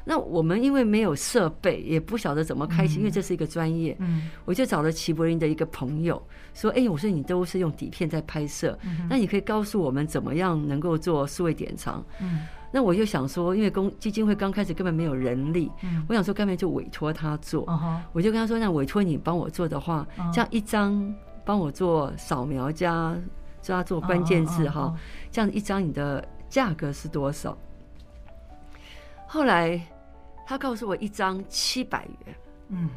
[0.09, 3.95] 那我们因为没有设备，也不晓得怎么开启，因为这是一个专业。
[3.99, 6.21] 嗯我就找了齐柏林的一个朋友，
[6.53, 8.77] 说：“哎，我说你都是用底片在拍摄，
[9.09, 12.01] 那你可以告诉我们怎么样能够做数位典藏。”
[12.77, 15.71] 那我就想说，因为公基金会刚开始根本没有人力，
[16.07, 17.65] 我想说干脆就委托他做。
[18.13, 21.11] 我就跟他说：“那委托你帮我做的话，这样一张
[21.43, 23.17] 帮我做扫描加
[23.63, 24.95] 加做关键字哈，
[25.31, 27.57] 这样一张你的价格是多少？”
[29.25, 29.81] 后来
[30.45, 32.35] 他告诉我一张七百元。
[32.67, 32.91] 嗯，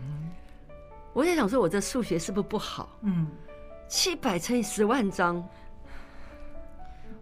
[1.14, 2.98] 我在想说，我这数学是不是不好？
[3.00, 3.26] 嗯，
[3.88, 5.42] 七百乘以十万张，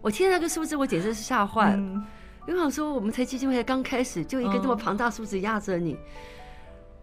[0.01, 2.03] 我听那个数字，我简直是吓坏了。
[2.49, 5.95] 因为我说，我们才基金会刚开始，就一个这么庞大数字压着你。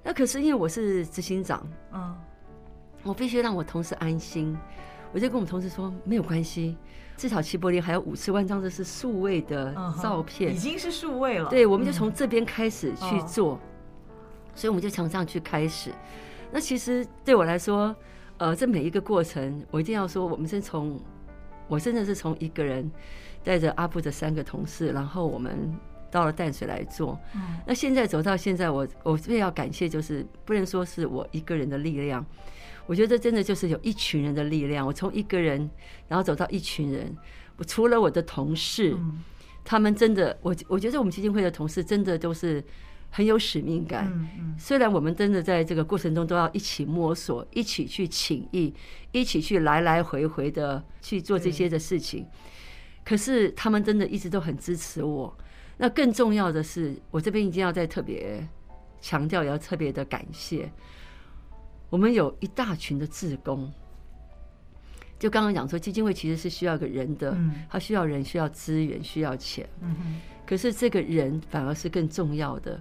[0.02, 2.16] 那可是因为我是执行长，嗯，
[3.04, 4.58] 我必须让我同事安心。
[5.12, 6.76] 我就跟我们同事说，没有关系，
[7.16, 11.48] 至少齐柏林还有五十万张，这是数位的照片，已经是数位了。
[11.48, 13.60] 对，我们就从这边开始去做，
[14.52, 15.92] 所以我们就从这样去开始。
[16.50, 17.94] 那其实对我来说，
[18.38, 21.00] 呃，这每一个过程，我一定要说，我们是从，
[21.68, 22.90] 我真的是从一个人。
[23.44, 25.72] 带着阿布的三个同事，然后我们
[26.10, 27.16] 到了淡水来做。
[27.64, 32.26] 那现在走到现在，我我最要感谢就是不能说是我一个人的力量，
[32.86, 34.84] 我觉得真的就是有一群人的力量。
[34.84, 35.70] 我从一个人，
[36.08, 37.16] 然后走到一群人。
[37.56, 38.96] 我除了我的同事，
[39.64, 42.60] 他们真的，我我觉得我们基金会的同事真的都是
[43.16, 44.12] 很有使命感。
[44.58, 48.74] 虽然我们真的在这个过程中都要一起摸索，一起去请意，
[49.10, 52.26] 一起去来来回回的去做这些的事情。
[53.02, 55.34] 可是他们真的一直都很支持我。
[55.78, 58.46] 那更重要的是，我这边一定要再特别
[59.00, 60.70] 强调，也要特别的感谢。
[61.88, 63.72] 我们有一大群的志工，
[65.18, 67.34] 就刚刚讲说，基金会其实是需要个人的，
[67.70, 69.66] 他需要人，需要资源，需要钱。
[70.46, 72.80] 可是这个人反而是更重要的。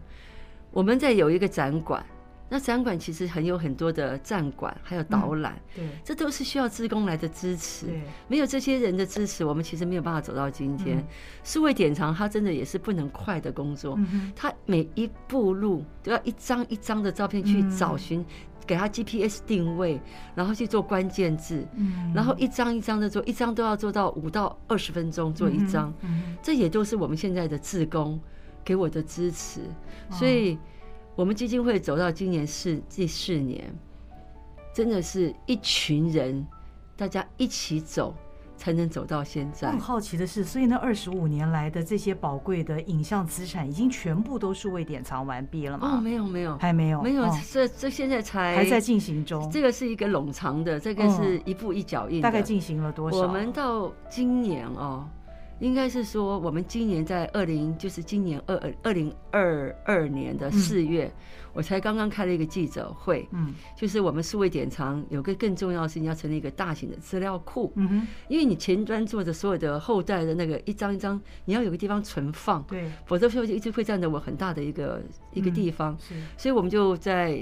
[0.72, 2.06] 我们在有一个展馆。
[2.48, 7.88] 那展馆其实很有很多的站馆，还有导览，对，这都是需要职工来的支持。
[8.28, 11.04] 没有这些人的支持，我们其实没有办法走到今天。
[11.44, 14.00] 数位典藏，它真的也是不能快的工作，
[14.36, 18.24] 它每一步路都要一张一张的照片去找寻，
[18.66, 20.00] 给他 GPS 定位，
[20.34, 21.66] 然后去做关键字，
[22.14, 25.94] 然后一张一张的做，一张都要做到五到二十分钟做一张，
[26.42, 28.20] 这也都是我们现在的志工
[28.64, 29.62] 给我的支持，
[30.10, 30.58] 所以。
[31.18, 33.74] 我们基金会走到今年是第四年，
[34.74, 36.46] 真的是一群人，
[36.98, 38.14] 大家一起走，
[38.58, 39.70] 才能走到现在。
[39.70, 45.98] 很好奇的是，所以那二十五年来的这些宝贵的影像资产，已经全部都是未典藏完毕了吗？
[45.98, 49.50] 哦，没有，没有，还没有，没有，这这现在才还在进行中。
[49.52, 52.22] 这个是一个冗长的，这个是一步一脚印。
[52.22, 53.18] 大概进行了多少？
[53.18, 55.08] 我们到今年哦，
[55.60, 61.14] 应该是说，我们今年在二零，就是今年二二零二二年的四月，嗯、
[61.54, 77.40] 我才刚刚开了一个记者会，嗯，就是我们数位典藏有个更重要的事情，要成立一个大型的资料库，嗯哼，因为你前端做的所有的后代的那个一张一张，你要有个地方存放，对，否则说就一直会占着我很大的一个一个地方，是，所以我们就在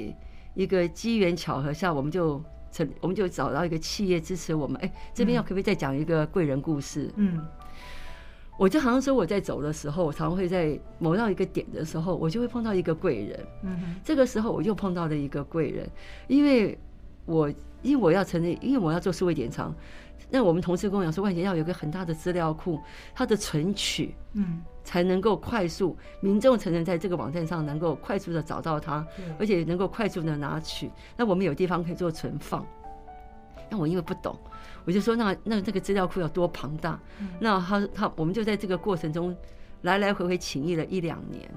[0.54, 2.40] 一个机缘巧合下，我们就
[2.72, 7.12] 成，我们就找到一个企业支持我们，哎，这边要可不可以再讲一个贵人故事？
[7.16, 7.44] 嗯。
[8.58, 13.40] 我就好像说我在走的时候，我常常会在某到一个点的时候，我就会碰到一个贵人。
[13.64, 15.90] 嗯哼，这个时候我又碰到了一个贵人，
[16.28, 16.78] 因为
[17.26, 17.50] 我
[17.82, 19.74] 因为我要成立，因为我要做数位典藏，
[20.30, 22.80] 那我们同事跟我讲说，万姐要有一个很大的资料库，
[23.16, 29.06] 它的存取，嗯，才能够快速，民众才能在这个网站上能够快速的找到它，
[29.40, 30.92] 而且能够快速的拿取。
[31.18, 32.66] 那我们有地方可以做存放。
[33.70, 34.38] 那我因为不懂。
[34.86, 37.00] 我就说，那那这个资料库要多庞大？
[37.40, 39.36] 那他他我们就在这个过程中
[39.84, 41.50] 来来回回请益了一两年，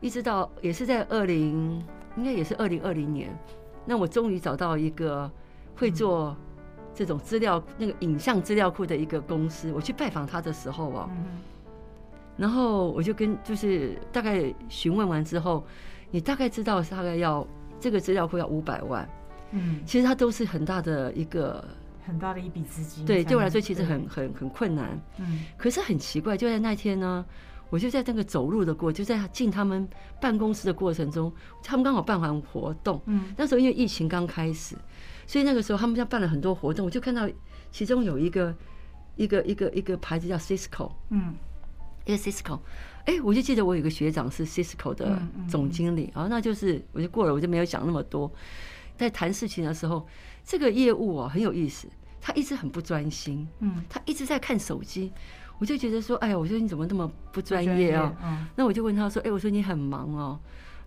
[0.00, 1.84] 一直到也是在二零，
[2.16, 3.36] 应该也是二零二零年，
[3.84, 5.30] 那我终于找到一个
[5.76, 6.34] 会做
[6.94, 9.70] 这种资料那个影像资料库的一个公司。
[9.72, 11.10] 我去拜访他的时候啊，
[12.38, 15.62] 然后我就跟就是大概询问完之后，
[16.10, 17.46] 你大概知道大概要
[17.78, 19.06] 这个资料库要五百万，
[19.50, 21.62] 嗯，其实它都是很大的一个。
[22.10, 25.00] 很大的一笔资金，对，对我来说其实很很很困难。
[25.18, 27.24] 嗯，可是很奇怪，就在那天呢，
[27.70, 29.88] 我就在那个走路的过，就在进他们
[30.20, 33.00] 办公室的过程中，他们刚好办完活动。
[33.06, 34.74] 嗯，那时候因为疫情刚开始，
[35.24, 37.28] 所以那个时候他们家办了很多活动，我就看到
[37.70, 38.52] 其中有一个
[39.14, 41.36] 一个一个一个牌子叫 Cisco，嗯，
[42.06, 42.58] 一个 Cisco，
[43.04, 48.30] 哎，我就记得我有个学长是 Cisco 的总经理，啊，那就是我就过了，我就没有想那么多。
[48.96, 50.06] 在谈事情的时候，
[50.44, 51.88] 这个业务啊很有意思。
[52.20, 55.12] 他一直很不专心，嗯，他一直在看手机，
[55.58, 58.14] 我就觉得说，哎呀，我说你怎么那么不专业啊？
[58.22, 60.38] 嗯，那我就问他说，哎，我说你很忙哦，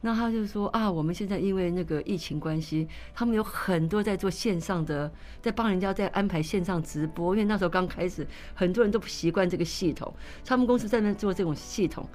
[0.02, 10.14] 那他就说啊，我们现在因为那个疫情关系，他们有很多在做线上的，在帮人家在安排线上直播，因为那时候刚开始，很多人都不习惯这个系统，
[10.46, 12.08] 他们公司在那做这种系统。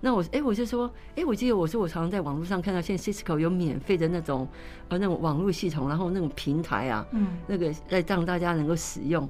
[0.00, 4.46] 那我哎，我就说，哎，我记得我说我常常在网络上看到，现在 Cisco 有免费的那种
[4.88, 9.28] 呃那种网络系统，然后那种平台啊，嗯，那个来让大家能够使用。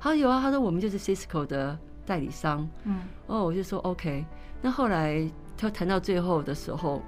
[0.00, 4.24] 他说有啊，他说我们就是 Cisco 的代理商，嗯，哦，我就说 OK。
[4.62, 7.02] 那后来他谈到最后的时候，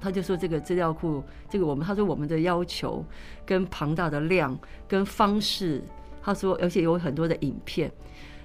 [0.00, 3.04] 他就说这个资料库，这个我们他说我们的要求
[3.44, 5.82] 跟庞大的量跟方式，
[6.22, 7.90] 他说而且有很多的影片，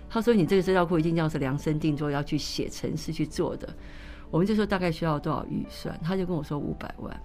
[0.09, 3.73] 他说你这个资料库一定要是量身定做，要去写程式去做的。
[4.31, 7.21] 我们就说大概需要多少预算，他就跟我说五百万。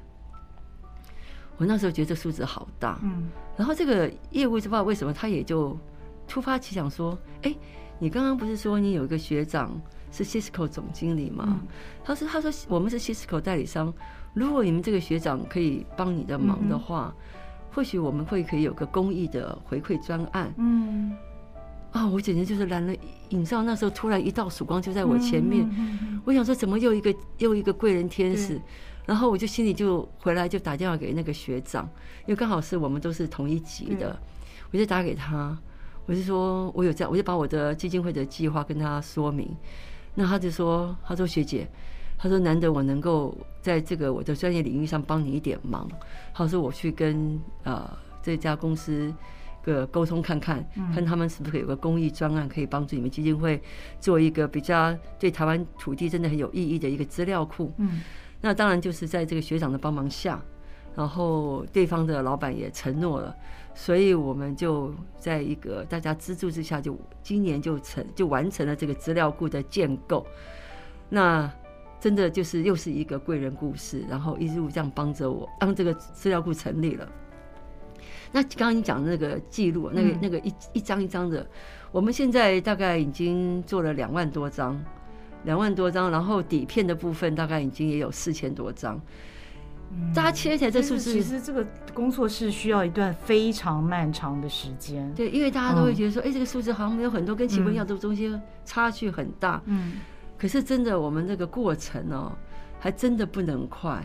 [1.56, 3.28] 我那时候觉得这数字好大，嗯。
[3.56, 5.78] 然后这个业务不知道为什么他也就
[6.26, 7.54] 突发奇想说：“哎，
[7.98, 11.60] 你刚刚不是说你有一个学长是 Cisco 总经理吗？”
[12.02, 13.94] 他说：“他说我们是 Cisco 代理商，
[14.32, 17.14] 如果你们这个学长可以帮你的忙的话，
[17.72, 21.12] 或许我们会可以有个公益的回馈专案。”嗯。
[21.94, 22.04] 啊！
[22.08, 22.92] 我简直就是燃了
[23.28, 25.64] 引爆，那时候突然一道曙光就在我前面，
[26.24, 28.60] 我想说怎么又一个又一个贵人天使，
[29.06, 31.88] 然后我就心里就回来就打电话给那个学长，
[32.26, 34.18] 因为刚好是我们都是同一级的，
[34.72, 35.56] 我就打给他，
[36.06, 39.48] 我就说我有这样，我就把我的基金会的计划跟他说明，
[40.16, 41.64] 那他就说，他说学姐，
[42.18, 45.88] 他说难得我能够在这个我的专业领域上帮你一点忙，
[46.34, 47.88] 他说我去跟呃
[48.20, 49.14] 这家公司。
[49.64, 53.60] 个沟通看看，看他们是不是有个公益专案可以帮助你们基金会
[53.98, 57.72] 做一个比较对台湾土地真的很有意义的一个资料库。
[57.78, 58.02] 嗯，
[58.40, 60.40] 那当然就是在这个学长的帮忙下，
[60.94, 63.34] 然后对方的老板也承诺了，
[63.74, 70.26] 所以我们就在一个大家资助之下，就今年就成就完成了这个资料库的建构。
[71.08, 71.50] 那
[72.00, 77.08] 真的就是又是一个贵人故事，然后一路这样帮着我，让这个资料库成立了。
[78.34, 81.46] 那刚刚你讲的那个记录，那个那个一一张一张的，
[81.92, 84.76] 我们现在大概已经做了两万多张，
[85.44, 89.00] 两万多张，然后底片的部分大概已经也有四千多张。
[90.12, 95.08] 大家切起来这数字，其实这个工作是需要一段非常漫长的时间。
[95.14, 99.62] 对，因为大家都会觉得说，哎，这个数字好像没有很多，跟奇门要的中间差距很大。
[99.66, 100.00] 嗯。
[100.36, 102.32] 可是真的，我们这个过程哦，
[102.80, 104.04] 还真的不能快。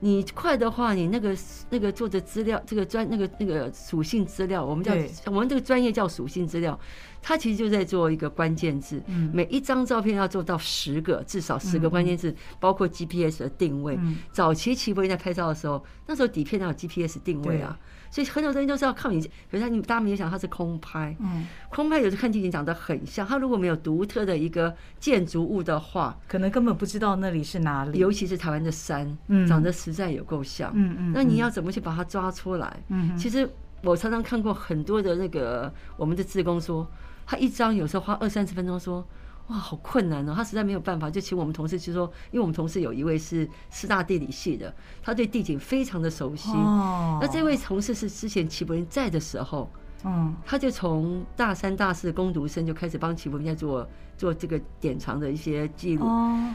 [0.00, 1.36] 你快的话，你那个
[1.70, 4.92] 那个做的资料，这个专那个那个属性资料，我们叫
[5.26, 6.78] 我们这个专业叫属性资料，
[7.22, 13.98] 它其实就在做一个关键字，嗯，每一张照片要做到十个，至少十个关键字，包括 GPS 的定位。
[14.32, 17.78] 早期齐柏林在拍照的时候，那时候底片哪有 GPS 定位啊？
[18.10, 19.20] 所以很多东西都是要靠你。
[19.50, 23.26] 可是他，你大家没有想，它是空拍，嗯，空拍有时候看近景长得很像。
[23.26, 27.98] 它如果没有独特的一个建筑物的话，可能根本不知道那里是哪里。
[27.98, 31.12] 尤其是台湾的山，嗯，长得实在有够像，嗯嗯。
[31.12, 32.76] 那你要怎么去把它抓出来？
[32.88, 33.48] 嗯，其实
[33.82, 36.86] 我常常看过很多的那个我们的志工说。
[37.28, 39.04] 他一张有时候花二三十分钟，说
[39.48, 46.50] 哇好困难哦，他实在没有办法，就请我们同事去说，因为我们同事有一位是师大地理系的，他对地景非常的熟悉。
[47.20, 49.70] 那这位同事是之前齐柏林在的时候，
[50.04, 53.88] 嗯，他就从大三大四攻读生就开始帮齐柏林在做。
[54.18, 56.06] 做这个典藏的一些记录，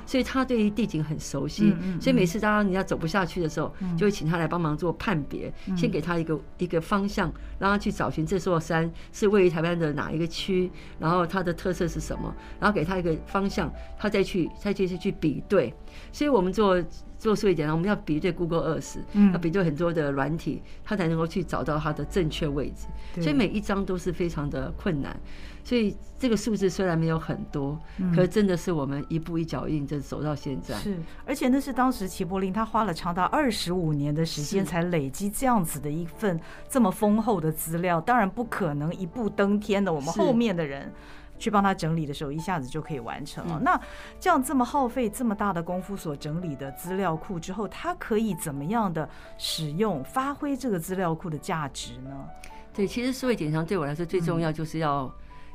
[0.04, 15.72] 所以他对于地景很熟悉，所以每次当人家走不下去的时候，就会请他来帮忙做判别，先给他一个一个方向，让他去找寻这座山是位于台湾的哪一个区，然后它的特色是什么，然后给他一个方向，他再去再继续去比对。
[16.12, 16.84] 所以我们做
[17.22, 18.98] 做数位典藏，我们要比对 Google Earth，
[19.32, 22.88] 要比对很多的软体，它才能够去找到它的正确位置。
[23.22, 25.16] 所以每一张都是非常的困难。
[25.64, 27.80] 所以这个数字虽然没有很多，
[28.16, 30.74] 可是真的是我们一步一脚印就走到现在。
[30.78, 39.94] 是，而且那是当时齐柏林他花了长达二十五年的时间才累积这样子的一份这么丰厚的资料，当然不可能一步登天的。
[39.94, 40.92] 我们后面的人
[41.42, 43.60] 去帮他整理的时候，一下子就可以完成了。
[43.60, 43.80] 那
[44.20, 52.30] 这样这么耗费这么大的功夫所整理的资料库之后，他可以怎么样的使用、发挥这个资料库的价值呢？
[52.74, 55.12] 对，其实数位典藏对我来说最重要就是要。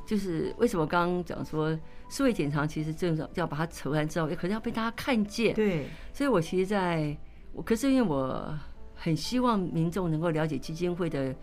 [0.07, 1.77] 就是为什么刚刚讲说
[2.09, 5.53] 数位典藏其实正要把它筹完之后，也可能要被大家看见。
[5.53, 7.19] 对，所以我其实在，
[7.53, 8.57] 我可是因为我
[8.95, 11.35] 很希望民众能够了解基金会的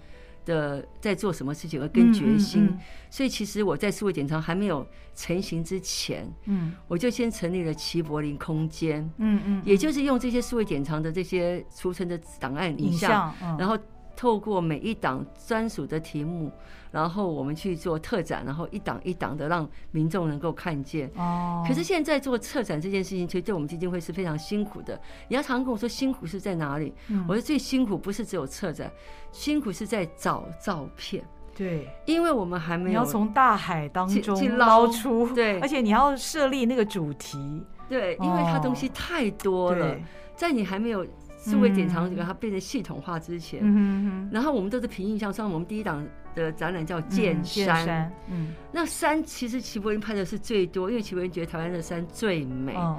[0.46, 2.78] 的在做什么事情而跟决心，
[3.10, 4.86] 所以其实我在数位典藏还没有
[5.16, 13.78] 成型之前，嗯，我就先成立了齐柏林空间，嗯嗯，也就是用这些数位典藏的这些储存的档案影像，然后。
[14.16, 16.52] 透过每一档专属的题目，
[16.92, 21.10] 然后我们去做特展，然后一档一档的让民众能够看见。
[21.16, 21.64] 哦。
[21.68, 25.00] 可是现在做策展这件事情，其实对我们基金会是非常辛苦的。
[25.28, 26.94] 你要常常跟我说辛苦是在哪里？
[27.28, 28.92] 我说最辛苦不是只有策展，
[29.32, 31.24] 辛苦是在找照片。
[31.56, 32.90] 对，因为我们还没有。
[32.90, 35.34] 你要从大海当中捞出。
[35.34, 35.60] 对。
[35.60, 37.64] 而且你要设立那个主题。
[37.90, 39.96] 对，因为它东西太多了，
[40.36, 41.06] 在你还没有。
[41.44, 45.32] 数位典藏这个它变成系统化之前，嗯、然后我们都是凭印象。
[45.32, 47.86] 像我们第一档的展览叫《见山》，
[48.32, 52.74] 嗯，那山其实齐柏林拍的是最多，因为齐柏林觉得台湾的山最美。
[52.76, 52.98] 哦、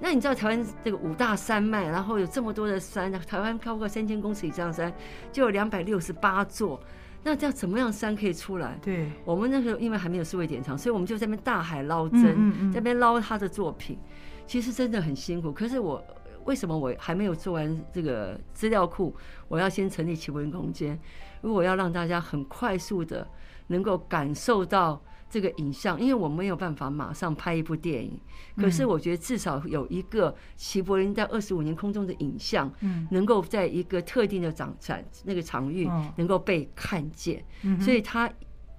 [0.00, 4.92] 那你知道台湾这个五大山脉，然后有这么多的山，台湾超过三千公尺以上的山
[5.30, 6.80] 就有两百六十八座，
[7.22, 8.76] 那这样怎么样山可以出来？
[8.82, 13.96] 对，我们那时候因为还没有数位典藏，所以我们就在那边大海捞针，嗯嗯、在那边捞他的作品，
[14.44, 15.52] 其实真的很辛苦。
[15.52, 16.04] 可是我。
[16.46, 19.14] 为什么我还没有做完这个资料库？
[19.48, 20.98] 我要先成立齐柏林空间。
[21.42, 23.28] 如果要让大家很快速的
[23.66, 28.18] 能够感受到这个影像，因为我没有办法马上拍一部电影，
[28.56, 32.72] 可是我觉得至少有一个齐柏林在二十五年空中的影像，
[33.10, 37.44] 能够在一个特定的展展那个场域能够被看见。
[37.80, 38.32] 所以，他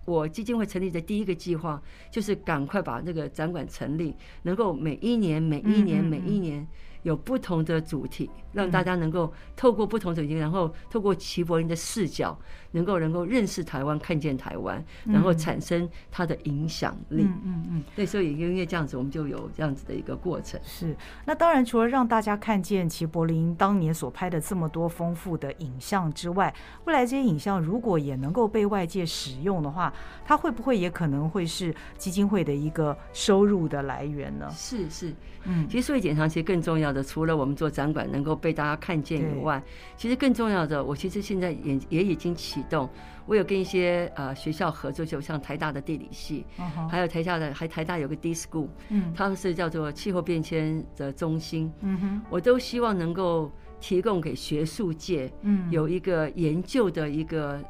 [0.05, 6.65] 我基金会成立的第一个计划就是赶快把那个展馆成立，能够每一年、每一年、每一年。
[7.03, 12.37] 有不同的主题，让大家能够透过不同的主题，然后透过齐柏林的视角，
[12.71, 17.23] 能够能够认识台湾，看见台湾，然后产生它的影响力。
[17.23, 17.83] 嗯嗯嗯。
[17.95, 20.59] 对，所以因为这样子，我们就有这样子的一个过程。
[20.63, 20.95] 是。
[21.25, 26.53] 那当然，除了让大家看见齐柏林当年所拍的这么多丰富的影像之外，
[26.85, 29.93] 未来这些影像如果也能够被外界使用的话，
[30.25, 34.49] 它会不会也可能会是基金会的一个收入的来源呢？
[34.51, 35.13] 是是。
[35.49, 39.63] 嗯，其实数位典藏其实更重要的，除了我们做展馆能够被大家看见以外，
[39.95, 42.89] 其实更重要的，我其实现在也也已经启动，
[43.27, 46.43] 我有跟一些呃学校合作，就像台大的地理系，
[46.89, 57.63] 还有台下的还台大有个 D School，嗯，他们是叫做气候变迁的中心，嗯哼，我都希望能够提供给学术界，嗯，有一个研究的一个。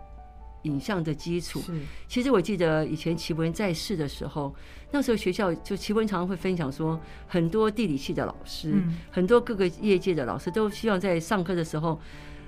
[0.64, 1.62] 影像的基础，
[2.10, 4.54] 其实我记得以前齐柏林在世的时候，
[4.92, 8.74] 那时候学校就齐柏林常常会分享说，很多地理系的老师，
[9.10, 11.98] 很多各个业界的老师都希望在上课的时候，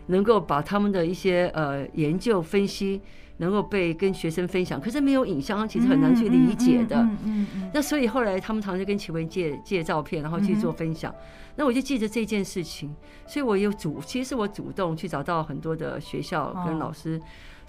[0.09, 3.01] 能够把他们的一些呃研究分析
[3.37, 6.97] 能够被跟学生分享，可是没有影像，其实很难去理解的。
[6.97, 7.71] 嗯嗯嗯。
[7.73, 11.13] 那所以后来他们常常跟奇文借借照片，然后去做分享。
[11.55, 12.93] 那我就记着这件事情，
[13.27, 17.19] 所以我有主，其实是我主动去找到很多的学校跟老师，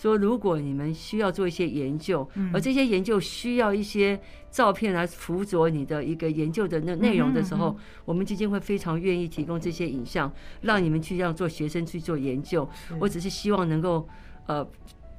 [0.01, 4.19] 说如果你们需要做一些研究，而这些研究需要一些
[4.51, 10.33] 照片来辅佐你的一个研究的那内容的时候，我们基金会非常愿意提供这些影像，
[10.63, 12.67] 让你们去让做学生去做研究。
[12.99, 14.09] 我只是希望能够
[14.47, 14.67] 呃。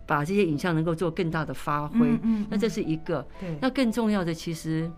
[0.08, 3.26] 把这些影像能够做更大的发挥嗯，那这是一个。
[3.62, 4.92] 那更重要的，其实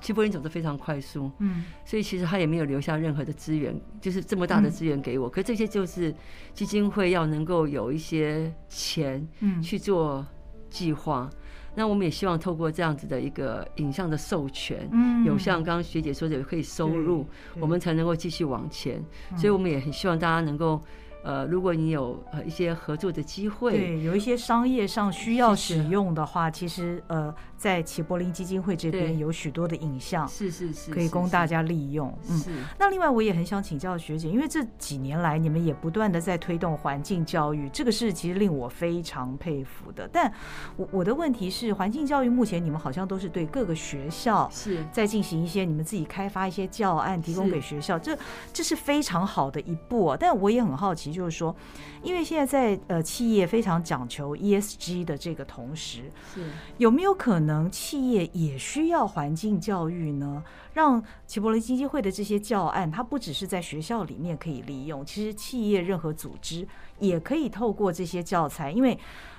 [0.00, 5.28] 齐柏林走得非常快速，嗯，所以其实他也没有留下任何的资源，就是这么大的资源给我。
[5.28, 6.14] 可这些就是
[6.52, 10.24] 基金会要能够有一些钱，嗯，去做
[10.70, 11.28] 计划。
[11.74, 17.26] 那我们也希望透过这样子的一个影像的授权，嗯，有像刚刚学姐说的可以收入，
[17.60, 19.04] 我们才能够继续往前。
[19.36, 20.80] 所以我们也很希望大家能够。
[21.24, 32.16] 呃，如果你有呃一些合作的机会，对，有一些商业上需要使用的话，其实呃，在齐柏林基金会这边有许多的影像，是是是，可以供大家利用。
[32.30, 40.08] 嗯，那另外我也很想请教学姐，因为这几年来你们也不断的在推动环境教育，这个是其实令我非常佩服的。
[40.12, 40.32] 但
[40.76, 48.16] 我我的问题是，环境教育目前你们好像都是对各个学校是在进行一些你们自己开发一些教案，提供给学校，这
[48.52, 50.16] 这是非常好的一步啊。
[50.18, 51.08] 但我也很好奇。
[51.08, 51.56] 就是说，
[52.02, 56.02] 因为现在在呃企业非常讲求 ESG 的这个同时，
[56.34, 56.44] 是
[56.76, 60.42] 有没有可能企业也需要环境教育呢？
[60.74, 66.66] 让齐柏林基金会的这些教案，它不只是在学校里面可以利用，其实企业任何组织
[66.98, 68.98] 也可以透过这些教材，因为。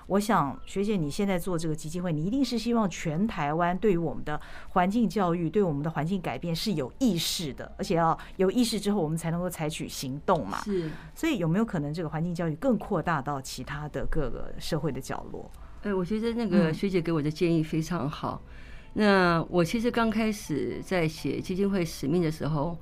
[0.09, 10.57] 我想，学姐，你现在做这个基金会，你一定是希望全台湾对于我们的环境教育、对我们的环境改变是有意识的，而且要有意识之后，我们才能够采取行动嘛。
[10.63, 15.47] 是，所以有没有可能这个环境教育更扩大到其他的各个社会的角落？
[15.83, 18.41] 哎，我觉得那个学姐给我的建议非常好。
[18.93, 22.77] 那我其实刚开始在写基金会使命的时候。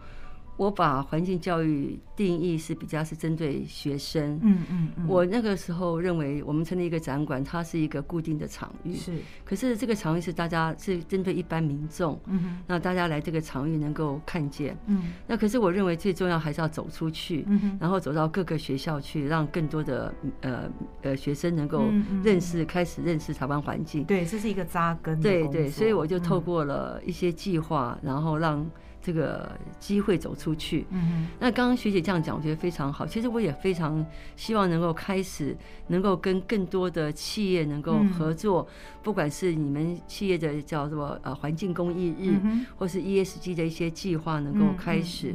[0.58, 4.40] 我把环境教育定义是比较是针对学生。
[4.42, 5.08] 嗯嗯嗯。
[5.08, 8.96] 我那个时候认为，我们成立一个展馆，它是一个固定的场域。
[8.96, 9.14] 是。
[9.46, 12.20] 可是这个场域是大家是针对一般民众。
[12.26, 12.58] 嗯哼。
[12.66, 14.76] 那大家来这个场域能够看见。
[14.88, 15.14] 嗯。
[15.28, 17.46] 那可是我认为最重要还是要走出去。
[17.48, 17.78] 嗯哼。
[17.80, 20.70] 然后走到各个学校去，让更多的呃
[21.04, 21.86] 呃学生能够
[22.24, 24.04] 认识，开始认识台湾环境。
[24.06, 25.20] 对，这是一个扎根。
[25.22, 28.68] 对对，所以我就透过了一些计划，然后让。
[29.02, 33.06] 这个机会走出去，嗯，那刚刚学姐这样讲，我觉得非常好。
[33.06, 35.56] 其实我也非常希望能够开始，
[35.88, 38.68] 能够跟更多的企业能够合作，
[39.04, 42.38] 不管是你们企业的叫做呃环境公益日，
[42.76, 45.34] 或是 ESG 的一些计划能够开始。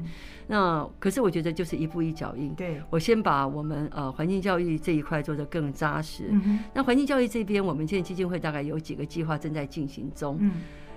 [0.49, 2.53] 那可是我觉得就是一步一脚印。
[2.55, 6.31] 对，我先把我们呃环境教育这一块做得更扎实。
[6.75, 10.39] 那环境教育这边，我们现在基金会大概有几个计划正在进行中。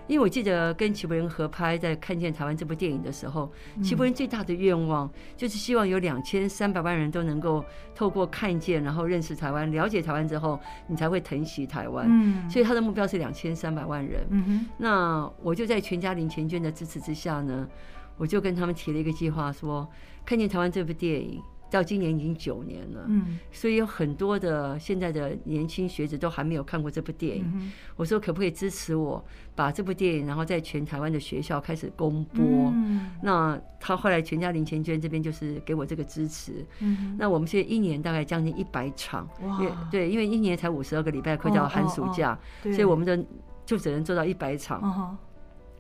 [0.08, 3.52] 因为我记得跟齐柏林合拍，在看见台湾这部电影的时候，
[3.82, 7.64] 齐柏林最大的愿望就是希望有两千三百万人都能够
[7.96, 12.06] 透过看见，然后认识台湾、了解台湾之后，你才会疼惜台湾。
[12.10, 14.26] 嗯，所以他的目标是两千三百万人。
[14.30, 17.68] 嗯哼，那我就在全家林钱娟的支持之下呢，
[18.18, 19.88] 我就跟他们提了一个计划，说
[20.24, 21.42] 看见台湾这部电影。
[21.70, 27.72] 到今年已经九年了，嗯，所以有很多的现在的年轻学子都还没有看过这部电影。
[27.96, 29.22] 我说可不可以支持我
[29.56, 32.72] 把这部电影，然后在全台湾的学校开始公播？
[33.22, 36.66] 那他后来全家林钱娟这边就是给我这个支持。
[37.18, 43.26] 那我们现在一年大概将近一百场，哇，对，因为一年才五十二个礼拜快到寒暑假，所以我们的
[43.66, 45.18] 就只能做到一百场。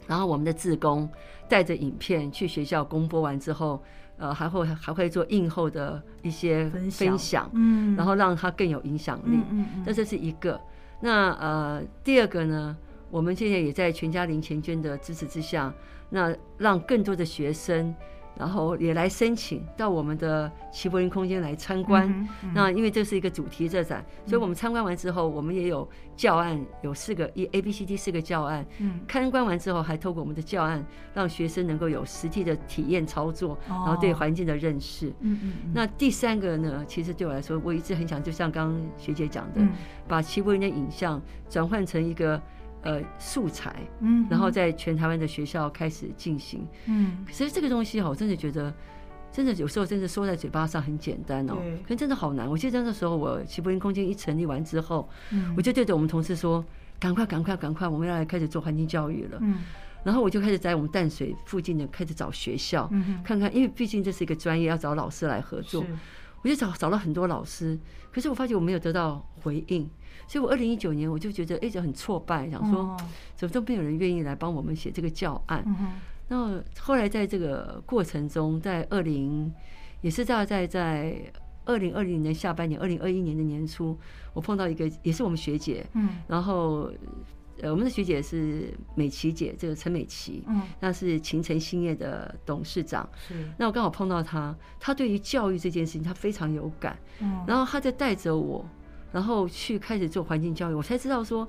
[0.07, 1.09] 然后我们的志工
[1.47, 3.81] 带着影片去学校公播完之后。
[4.17, 10.59] 呃，还会还会做映后的一些分享，嗯，然后让它更有影响力，嗯嗯，那这是一个。
[11.01, 12.75] 那呃，第二个呢，
[13.11, 15.73] 我们现在也在全家零钱捐的支持之下，
[16.09, 17.93] 那让更多的学生。
[18.37, 22.07] 然后也来申请到我们的齐柏林空间来参观。
[22.09, 28.65] 嗯嗯、那因为这是一个主题这展，嗯、所以我们参观完之后，我们也有教案，有四个一 A B C D 四个教案。
[28.79, 35.09] 嗯，参观完之后，还透过我们的教案，让学生能够有实际的体验操作，哦、然后对环境的认识。
[35.21, 35.53] 嗯嗯。
[35.73, 39.69] 那第三个呢，其实对我来说，我一直很想，就像刚刚学姐讲的，嗯、
[40.07, 42.41] 把齐柏林的影像转换成一个。
[42.85, 48.71] 呃，素材，嗯，然后在全台湾的学校开始进行，嗯，可是这个东西哈，我真的觉得，
[49.31, 52.47] 真的有时候真的说在嘴巴上很简单哦，可是真的好难。
[52.47, 56.63] 我记得那时候我齐柏林空间一成立完之后，嗯，我就对着我们同事说，
[56.99, 59.63] 赶快，赶快，赶快，我们要来开始做环境教育了，嗯，
[60.03, 65.83] 然后我就开始在我们淡水附近的开始找学校，嗯，看看，因为毕竟这是一个专业，要找老师来合作。
[66.43, 67.75] 我就找找了很多老师，
[68.11, 69.89] 可是我发觉我没有得到回应，
[70.27, 72.97] 所以我二零一九年我就觉得一直很挫败，想说
[73.35, 75.65] 怎么都没有人愿意来帮我们写这个教案。
[76.27, 79.53] 那后来在这个过程中，在二零
[80.01, 81.15] 也是大概在
[81.65, 83.97] 二零二零年下半年，二零二一年的年初，
[84.33, 86.91] 我碰到一个也是我们学姐，嗯，然后
[87.61, 98.65] 呃我们的学姐是美琪姐，这个陈美琪，嗯，那是勤诚兴业的董事长，是，那我刚好碰到她，她对于教育这件事情她非常有感，嗯，然后她在带着我，
[99.15, 101.47] 然后去开始做环境教育，我才知道说。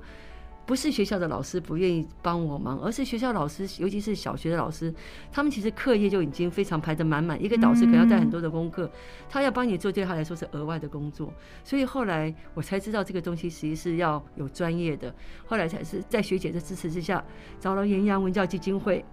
[0.67, 4.93] 不是学校的老师不愿意帮我忙，而是学校老师，尤其是小学的老师，
[5.31, 7.41] 他们其实课业就已经非常排得满满。
[7.41, 8.91] 一个导师可能要带很多的功课，
[9.29, 11.33] 他要帮你做，对他来说是额外的工作。
[11.63, 15.15] 所以后来我才知道这个东西其实是要有专业的。
[15.45, 17.23] 后来才是在学姐的支持之下，
[17.61, 19.05] 找了盐阳文教基金会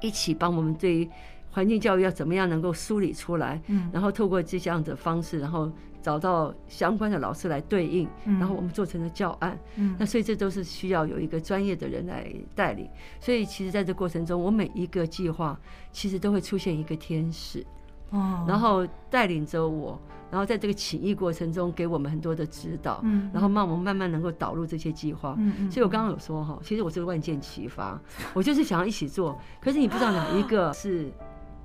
[0.00, 1.10] 一起帮我们对于
[1.50, 3.60] 环境教育要怎么样能够梳理出来，
[3.92, 5.68] 然后透过这样的方式，然后。
[6.02, 9.58] 找到相关的老师来对应，然后我们做成了教案。
[9.76, 12.88] 嗯，那所以这都是需要有一个专业的人来带领。
[13.20, 15.58] 所以其实在这过程中，我每一个计划
[15.92, 17.64] 其实都会出现一个天使，
[18.10, 19.98] 哦，然后带领着我，
[20.30, 25.36] 然后在这个起义过程中给我们很多的指导，嗯，然后让我们慢慢能够导入这些计划。
[25.38, 28.00] 嗯，所以我刚刚有说哈，其实我是个万箭齐发，
[28.34, 31.10] 我就是想要一起做，可是你不知道哪一个是。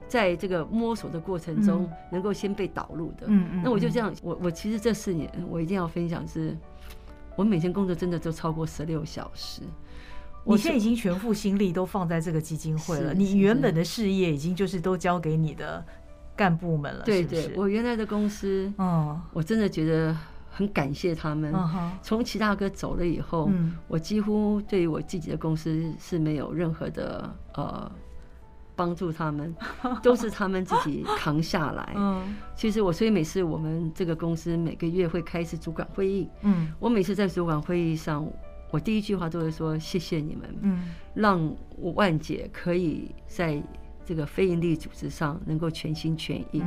[0.07, 6.57] 在这个摸索的过程中，能够先被导入的，嗯嗯，那我就这样，我我其实这四年，我一定要分享是，
[7.35, 9.61] 我每天工作真的都超过十六小时。
[10.45, 15.83] 你现在已经全副心力都放在这个基金会了， 你原本的事业已经就是都交给你的
[16.37, 20.15] 干部们了，对对，我原来的公司，嗯，我真的觉得
[20.49, 21.53] 很感谢他们。
[22.01, 23.51] 从齐大哥走了以后，
[23.89, 27.91] 我几乎对于我自己的公司是没有任何的呃。
[28.77, 29.53] 帮助他们，
[30.01, 31.91] 都是他们自己扛下来。
[31.97, 36.29] 嗯，其实我所以每次我们这个公司每个月会开一次主管会议。
[36.43, 38.25] 嗯，我每次在主管会议上，
[38.71, 40.55] 我第一句话都会说谢谢你们。
[40.61, 41.53] 嗯，让
[41.95, 43.61] 万姐可以在。
[44.07, 46.63] 这个非营利组织上能够全心全意，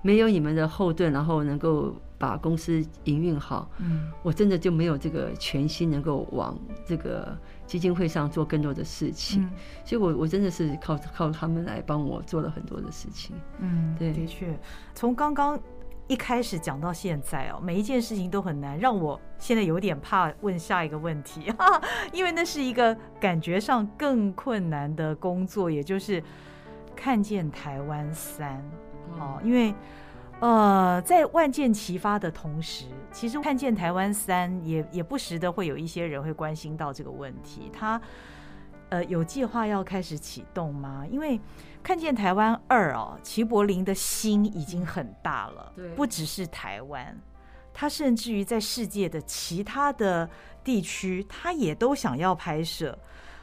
[0.00, 7.36] 没有你们的后盾，然后能够把公司营运好，嗯我真的就没有这个全心能够往这个
[7.68, 9.48] 基金会上做更多的事情。
[9.84, 13.36] 所以我我真的是靠靠他们来帮我做了很多的事情。
[13.60, 14.58] 嗯，对，的确，
[14.92, 15.56] 从刚刚
[16.08, 21.52] 一开始讲到现在哦，每一件事情都很难，让我现在有点怕问下一个问题，
[22.12, 26.20] 因为那是一个感觉上更困难的工作，也就是。
[27.00, 28.60] 看见台湾三，
[29.20, 29.72] 哦，因为，
[30.40, 37.68] 呃，在万箭齐发的同时，其实看见台湾三也也不时的会有一些人会关心到这个问题。
[37.72, 38.00] 他，
[38.90, 41.04] 呃，有计划要开始启动吗？
[41.10, 41.40] 因为
[41.82, 47.20] 看见台湾二哦，齐柏林的心已经很大了，对，不只是台湾，
[47.74, 50.30] 他甚至于在世界的其他的
[50.62, 52.96] 地区，他也都想要拍摄。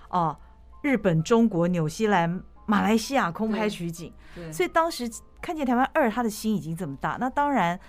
[0.08, 0.38] 哦，
[0.82, 2.41] 日本、中国、纽西兰。
[2.68, 4.12] 马来西亚空拍取景，
[4.52, 5.08] 所以当时
[5.46, 7.18] 看见台湾二，他的心已经这么大。
[7.20, 7.80] 那当然，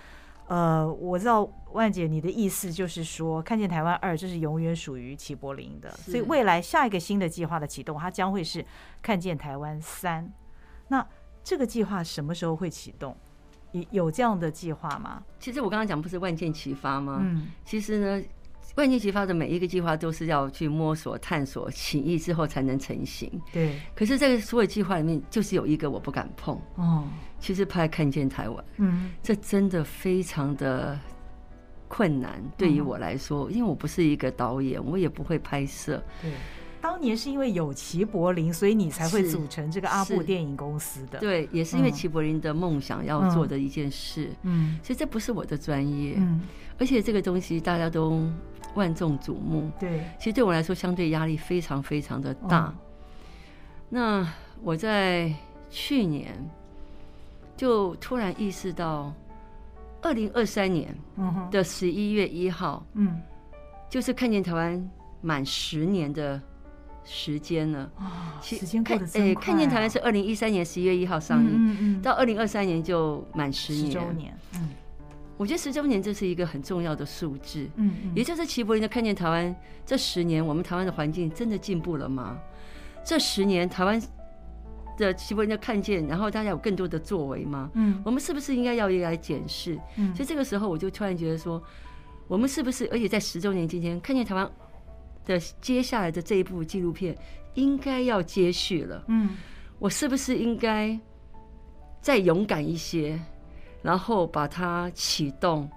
[0.45, 5.89] 呃，我知道万姐你的意思就是说，看见台湾二，这是永远属于齐柏林的。
[5.89, 8.63] 所以未来下一个新的计划的启动，它将会是
[9.01, 10.31] 看见台湾三。
[10.89, 11.03] 那
[11.43, 13.17] 这个计划什么时候会启动？
[13.71, 15.23] 有有这样的计划吗？
[15.39, 17.17] 其实我刚刚讲不是万箭齐发吗？
[17.23, 18.23] 嗯，其实呢。
[18.77, 23.29] 万箭齐发的每一个计划都是要去摸索、探索、起义之后才能成型。
[23.51, 23.75] 对。
[23.93, 26.57] 可是这个所有计划里面，就是有一个我不敢碰。
[26.75, 27.03] 哦。
[27.39, 30.99] 其实拍看见台湾，嗯，这真的非常的
[31.87, 36.03] 困难，对于我来说，因为我不是一个导演，我也不会拍摄。
[36.21, 36.31] 对。
[36.81, 41.19] 当年是因为有齐柏林，所以你才会组成这个阿布电影公司的。
[41.19, 44.29] 对，也是因为齐柏林的梦想要做的一件事。
[44.43, 44.79] 嗯。
[44.83, 46.15] 所以这不是我的专业。
[46.17, 46.41] 嗯。
[46.79, 48.23] 而且这个东西大家都。
[48.75, 52.71] 万众瞩目，对，其实对我来说相对压力非常非常的大。
[53.89, 54.27] 那
[54.61, 55.33] 我在
[55.67, 56.31] 去年
[57.55, 59.11] 就突然意识到，
[59.99, 60.95] 二零二三年
[61.49, 63.19] 的十一月一号，嗯，
[63.89, 66.39] 就是看见台湾满十年的
[67.07, 67.89] 时间了。
[67.97, 69.43] 啊，时间过得真快。
[69.45, 73.85] 看见台湾是二零一三年十一月一号上映，到二零二三年就满十年。
[73.85, 74.69] 十周年，嗯。
[75.37, 79.55] 我觉得十周年这是一个很重要的数字，嗯，也就是齐柏林的看见台湾
[79.85, 82.35] 这十年，我们台湾的环境真的进步了吗？
[83.05, 84.01] 这十年台湾
[84.97, 87.69] 的齐柏林的看见，然后大家有更多的作为吗？
[87.75, 89.79] 嗯，我们是不是应该要来检视？
[89.97, 91.61] 嗯，所以这个时候我就突然觉得说，
[92.27, 94.49] 我们是不是而且在十周年今天看见台湾
[95.27, 97.15] 的接下来的这一部纪录片
[97.53, 99.03] 应该要接续了？
[99.07, 99.37] 嗯，
[99.77, 100.97] 我是不是应该
[102.01, 103.19] 再勇敢一些？
[103.83, 105.69] 然后把它启动。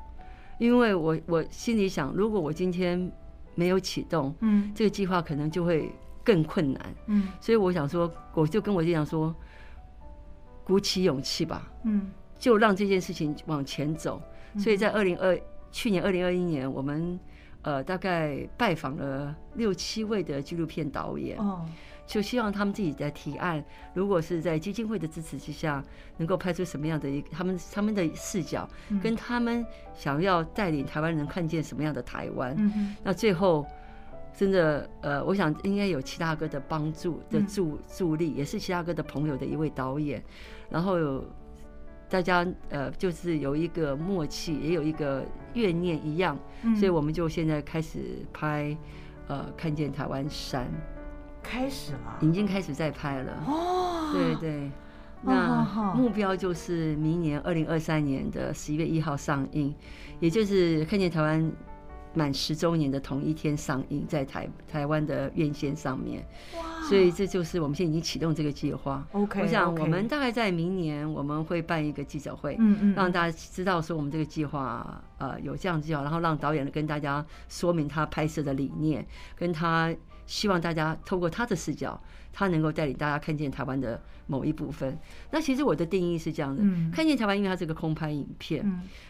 [0.59, 3.11] 因为我我心里想，如果我今天
[3.55, 5.91] 没有启动，嗯，这个计划可能就会
[6.23, 9.35] 更困难，嗯，所以我想说，我就跟我弟讲说，
[10.63, 14.21] 鼓起勇气吧，嗯，就让这件事情往前走。
[14.59, 15.39] 所以在二零二
[15.73, 17.19] 去年二零二一年，我们
[17.63, 21.67] 呃大概拜访了六七位的纪录片导演，哦。
[22.07, 25.81] 就希望他们自己的提案，如果是在基金会的支持之下，
[26.17, 28.69] 能够拍出什么样的一他们他们的视角，
[29.01, 32.57] 跟他们想要带领台湾人看见什么样的台湾。
[33.05, 33.65] 那最后，
[34.37, 40.21] 真的呃，我想应该有齐大哥的帮助的助助力，也是齐大哥的朋友的一位导演，
[40.69, 41.25] 然后有
[42.11, 46.37] 大家呃，就是有一个默契，也有一个怨念一样，
[46.77, 48.77] 所以我们就现在开始拍
[49.29, 50.69] 呃，看见台湾山。
[51.43, 53.33] 开始了，已经开始在拍了。
[53.47, 54.71] 哦，对对，
[55.23, 59.75] 那目标就是明年二零二三年的十一月一号上映，
[60.19, 61.51] 也就是看见台湾
[62.15, 66.27] 满十周年的同一天上映，在台台湾的院线上面。
[66.57, 66.83] 哇！
[66.89, 69.07] 所以这就是我们现在已经启动这个计划。
[69.13, 79.07] OK，我想我们大概在明年我们会办一个记者会，嗯嗯，让大家知道说我们这个计划呃有这样计划，然后让导演跟大家说明他拍摄的理念，
[79.37, 79.95] 跟他。
[80.31, 82.01] 希望大家透过他的视角，
[82.33, 84.97] 他能够带领大家看见台湾的某一部分。
[85.29, 86.63] 那其实我的定义是这样的：
[86.95, 88.65] 看见台湾，因为它是个空拍影片，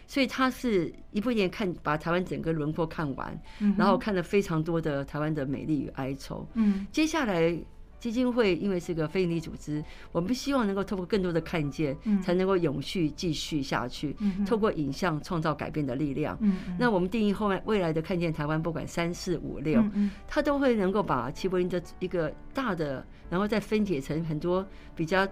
[0.07, 3.39] 所以它是一部电影看把台湾整个轮廓看完，
[3.77, 6.47] 然后看了非常多的台湾的美丽与哀愁。
[6.91, 7.55] 接下来。
[8.01, 9.81] 基金会因为是个非营利组织，
[10.11, 14.15] 我们希望能够透过更多的看见，才能够永续继续下去。
[14.43, 16.35] 透过影像创造改变的力量。
[16.79, 19.81] 那我们定义后面未来的看见台湾，不管三四五六，
[20.27, 25.27] 它都会能够把齐柏林的一个大的，然后再分解成很多比较。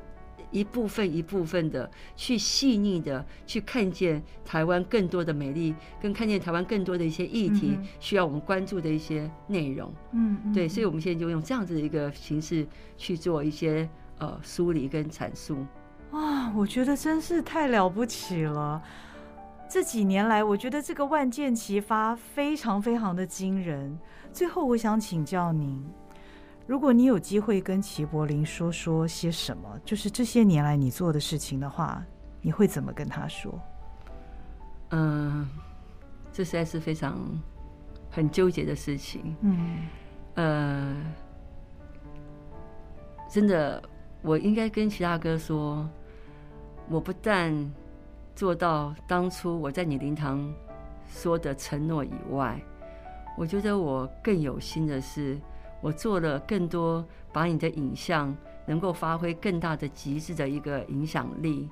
[0.51, 9.93] 一部分一部分的去细腻的去看见台湾更多的美丽，跟看见台湾更多的一些议题需要我们关注的一些内容。
[10.11, 13.87] 嗯，对，所以我们现在就用这样子的一个形式去做一些
[14.17, 15.65] 呃梳理跟阐述。
[16.11, 18.81] 啊，我觉得真是太了不起了！
[19.69, 23.95] 这几年来，我觉得这个万箭齐发，非常非常的惊人。
[24.33, 25.79] 最后，我想请教您。
[26.69, 32.05] 如果你有机会跟齐柏林说说些什么，就是这些年来你做的事情的话，
[32.43, 33.59] 你会怎么跟他说？
[34.91, 35.49] 嗯，
[36.31, 37.17] 这实在是非常
[38.11, 39.35] 很纠结的事情。
[39.41, 39.87] 嗯，
[40.35, 40.95] 呃，
[43.27, 43.81] 真的，
[44.21, 45.89] 我应该跟齐大哥说，
[46.87, 47.51] 我不但
[48.35, 50.53] 做到当初我在你灵堂
[51.07, 52.61] 说的承诺以外，
[53.35, 55.35] 我觉得我更有心的是。
[55.81, 61.67] 我做了更多，把你的影像能够发挥更大的极致的一个影响力，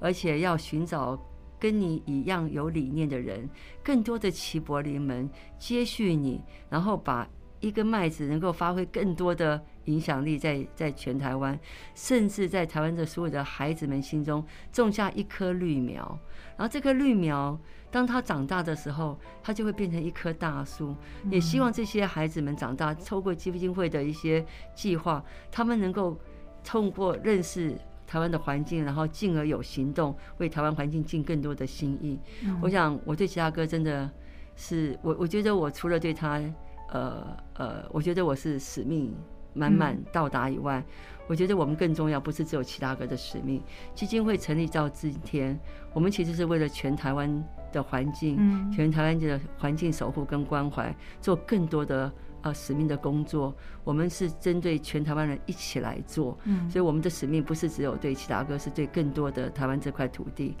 [0.00, 1.18] 而且要寻找
[1.58, 3.48] 跟你一样有理念的人，
[3.82, 7.28] 更多的齐柏林门接续你，然后把
[7.60, 11.58] 一个麦子能够发挥更多的影响力在，在在全台湾，
[11.94, 16.18] 甚至在台湾的所有的孩子们心中种下一颗绿苗，
[16.56, 17.58] 然后这棵绿苗。
[17.90, 20.96] 当他长大的时候，他就会变成一棵大树。
[21.30, 24.42] 也希望这些孩子们长大，透过基金会的一些
[24.74, 26.18] 计划，他们能够
[26.64, 27.76] 通过认识
[28.06, 32.18] 台湾的环境，然后进而有行动，为台湾环境尽更多的心意。
[32.62, 34.10] 我想，我对其他哥真的
[34.56, 36.40] 是我，我觉得我除了对他，
[36.88, 39.14] 呃呃，我觉得我是使命
[39.54, 40.82] 满满到达以外，
[41.26, 43.62] 我觉得我们更重要，不是只有齐大哥的使命。
[43.94, 45.58] 基金会成立到今天，
[45.92, 47.44] 我们其实是为了全台湾。
[47.72, 48.36] 的环境，
[48.70, 53.56] 全台湾的环境守护跟关怀，做更多的呃使命的工作。
[53.82, 56.38] 我们是针对全台湾人一起来做，
[56.68, 60.54] 所以我们的使命不是只有对齐大哥，是对更多的台湾这块土地。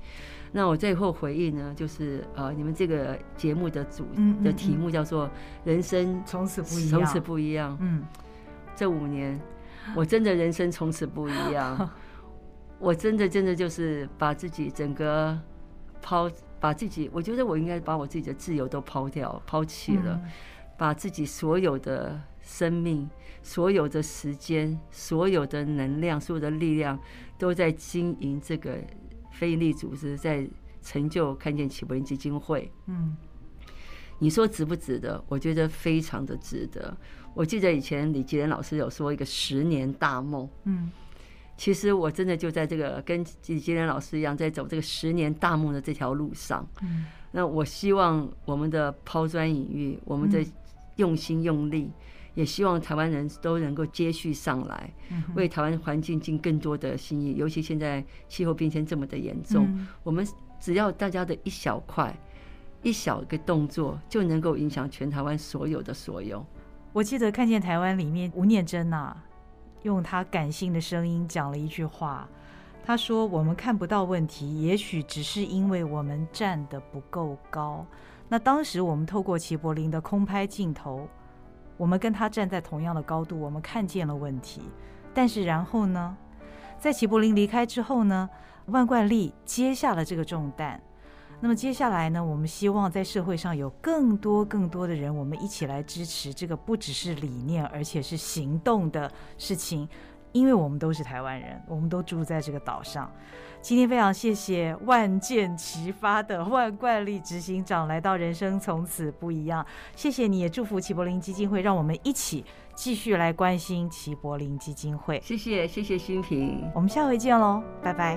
[0.52, 4.06] 那我最后回应呢，就是呃，你们这个节目的主
[4.42, 5.28] 的题目叫做
[5.64, 7.76] “人生从此不一样”，从此不一样。
[7.78, 8.02] 嗯，
[8.74, 9.40] 这五年
[9.96, 11.90] 我真的人生从此不一样，
[12.78, 15.38] 我真的真的就是把自己整个
[16.00, 16.30] 抛。
[16.62, 20.22] 把自己，我觉得我应该把我自己的自由都抛掉、抛弃了，
[20.78, 23.10] 把自己所有的生命、
[23.42, 26.96] 所有的时间、所有的能量、所有的力量，
[27.36, 28.78] 都在经营这个
[29.32, 30.48] 非营利组织，在
[30.80, 32.70] 成就看见启文基金会。
[32.86, 33.16] 嗯，
[34.22, 35.22] 你说值不值得？
[35.26, 36.96] 我觉得非常的值得。
[37.34, 40.48] 我记得以前李吉仁老师有说一个十年大梦。
[40.62, 40.92] 嗯。
[41.56, 46.64] 其实我真的就在这个跟李吉仁老师一样，在走这个十年大梦的这条路上。
[46.82, 50.44] 嗯，那我希望我们的抛砖引玉，我们的
[50.96, 51.90] 用心用力，
[52.34, 54.92] 也希望台湾人都能够接续上来，
[55.34, 57.34] 为台湾环境尽更多的心意。
[57.36, 59.68] 尤其现在气候变迁这么的严重，
[60.04, 60.26] 我们
[60.60, 62.16] 只要大家的一小块、
[62.82, 66.44] 一小个动作，就能够影响全台湾所有的所有。
[66.92, 69.24] 我记得看见台湾里面吴念真呐、啊，
[69.82, 72.28] 用他感性的声音讲了一句话，
[72.84, 77.86] 他说：“我们看不到问题，也许只是因为我们站得不够高。”
[78.28, 81.06] 那当时我们透过齐柏林的空拍镜头，
[81.76, 84.62] 我们跟他站在同样的高度，我们看见了问题。
[85.14, 86.16] 但是然后呢，
[86.78, 88.28] 在齐柏林离开之后呢，
[88.66, 90.80] 万贯利接下了这个重担。
[91.42, 99.88] 那么接下来呢，我们希望在社会上有更多更多的人，我们一起来支持这个不只是理念，而且是行动的事情。
[100.30, 103.10] 因为我们都是台湾人，我们都住在这个岛上。
[103.60, 109.62] 今天非常谢谢万箭齐发的万贯利执行长来到《人生从此不一样》，
[109.94, 115.20] 谢谢你也祝福齐柏林基金会，让我们一起继续来关心齐柏林基金会。
[115.22, 118.16] 谢谢谢谢新平，我们下回见喽，拜拜。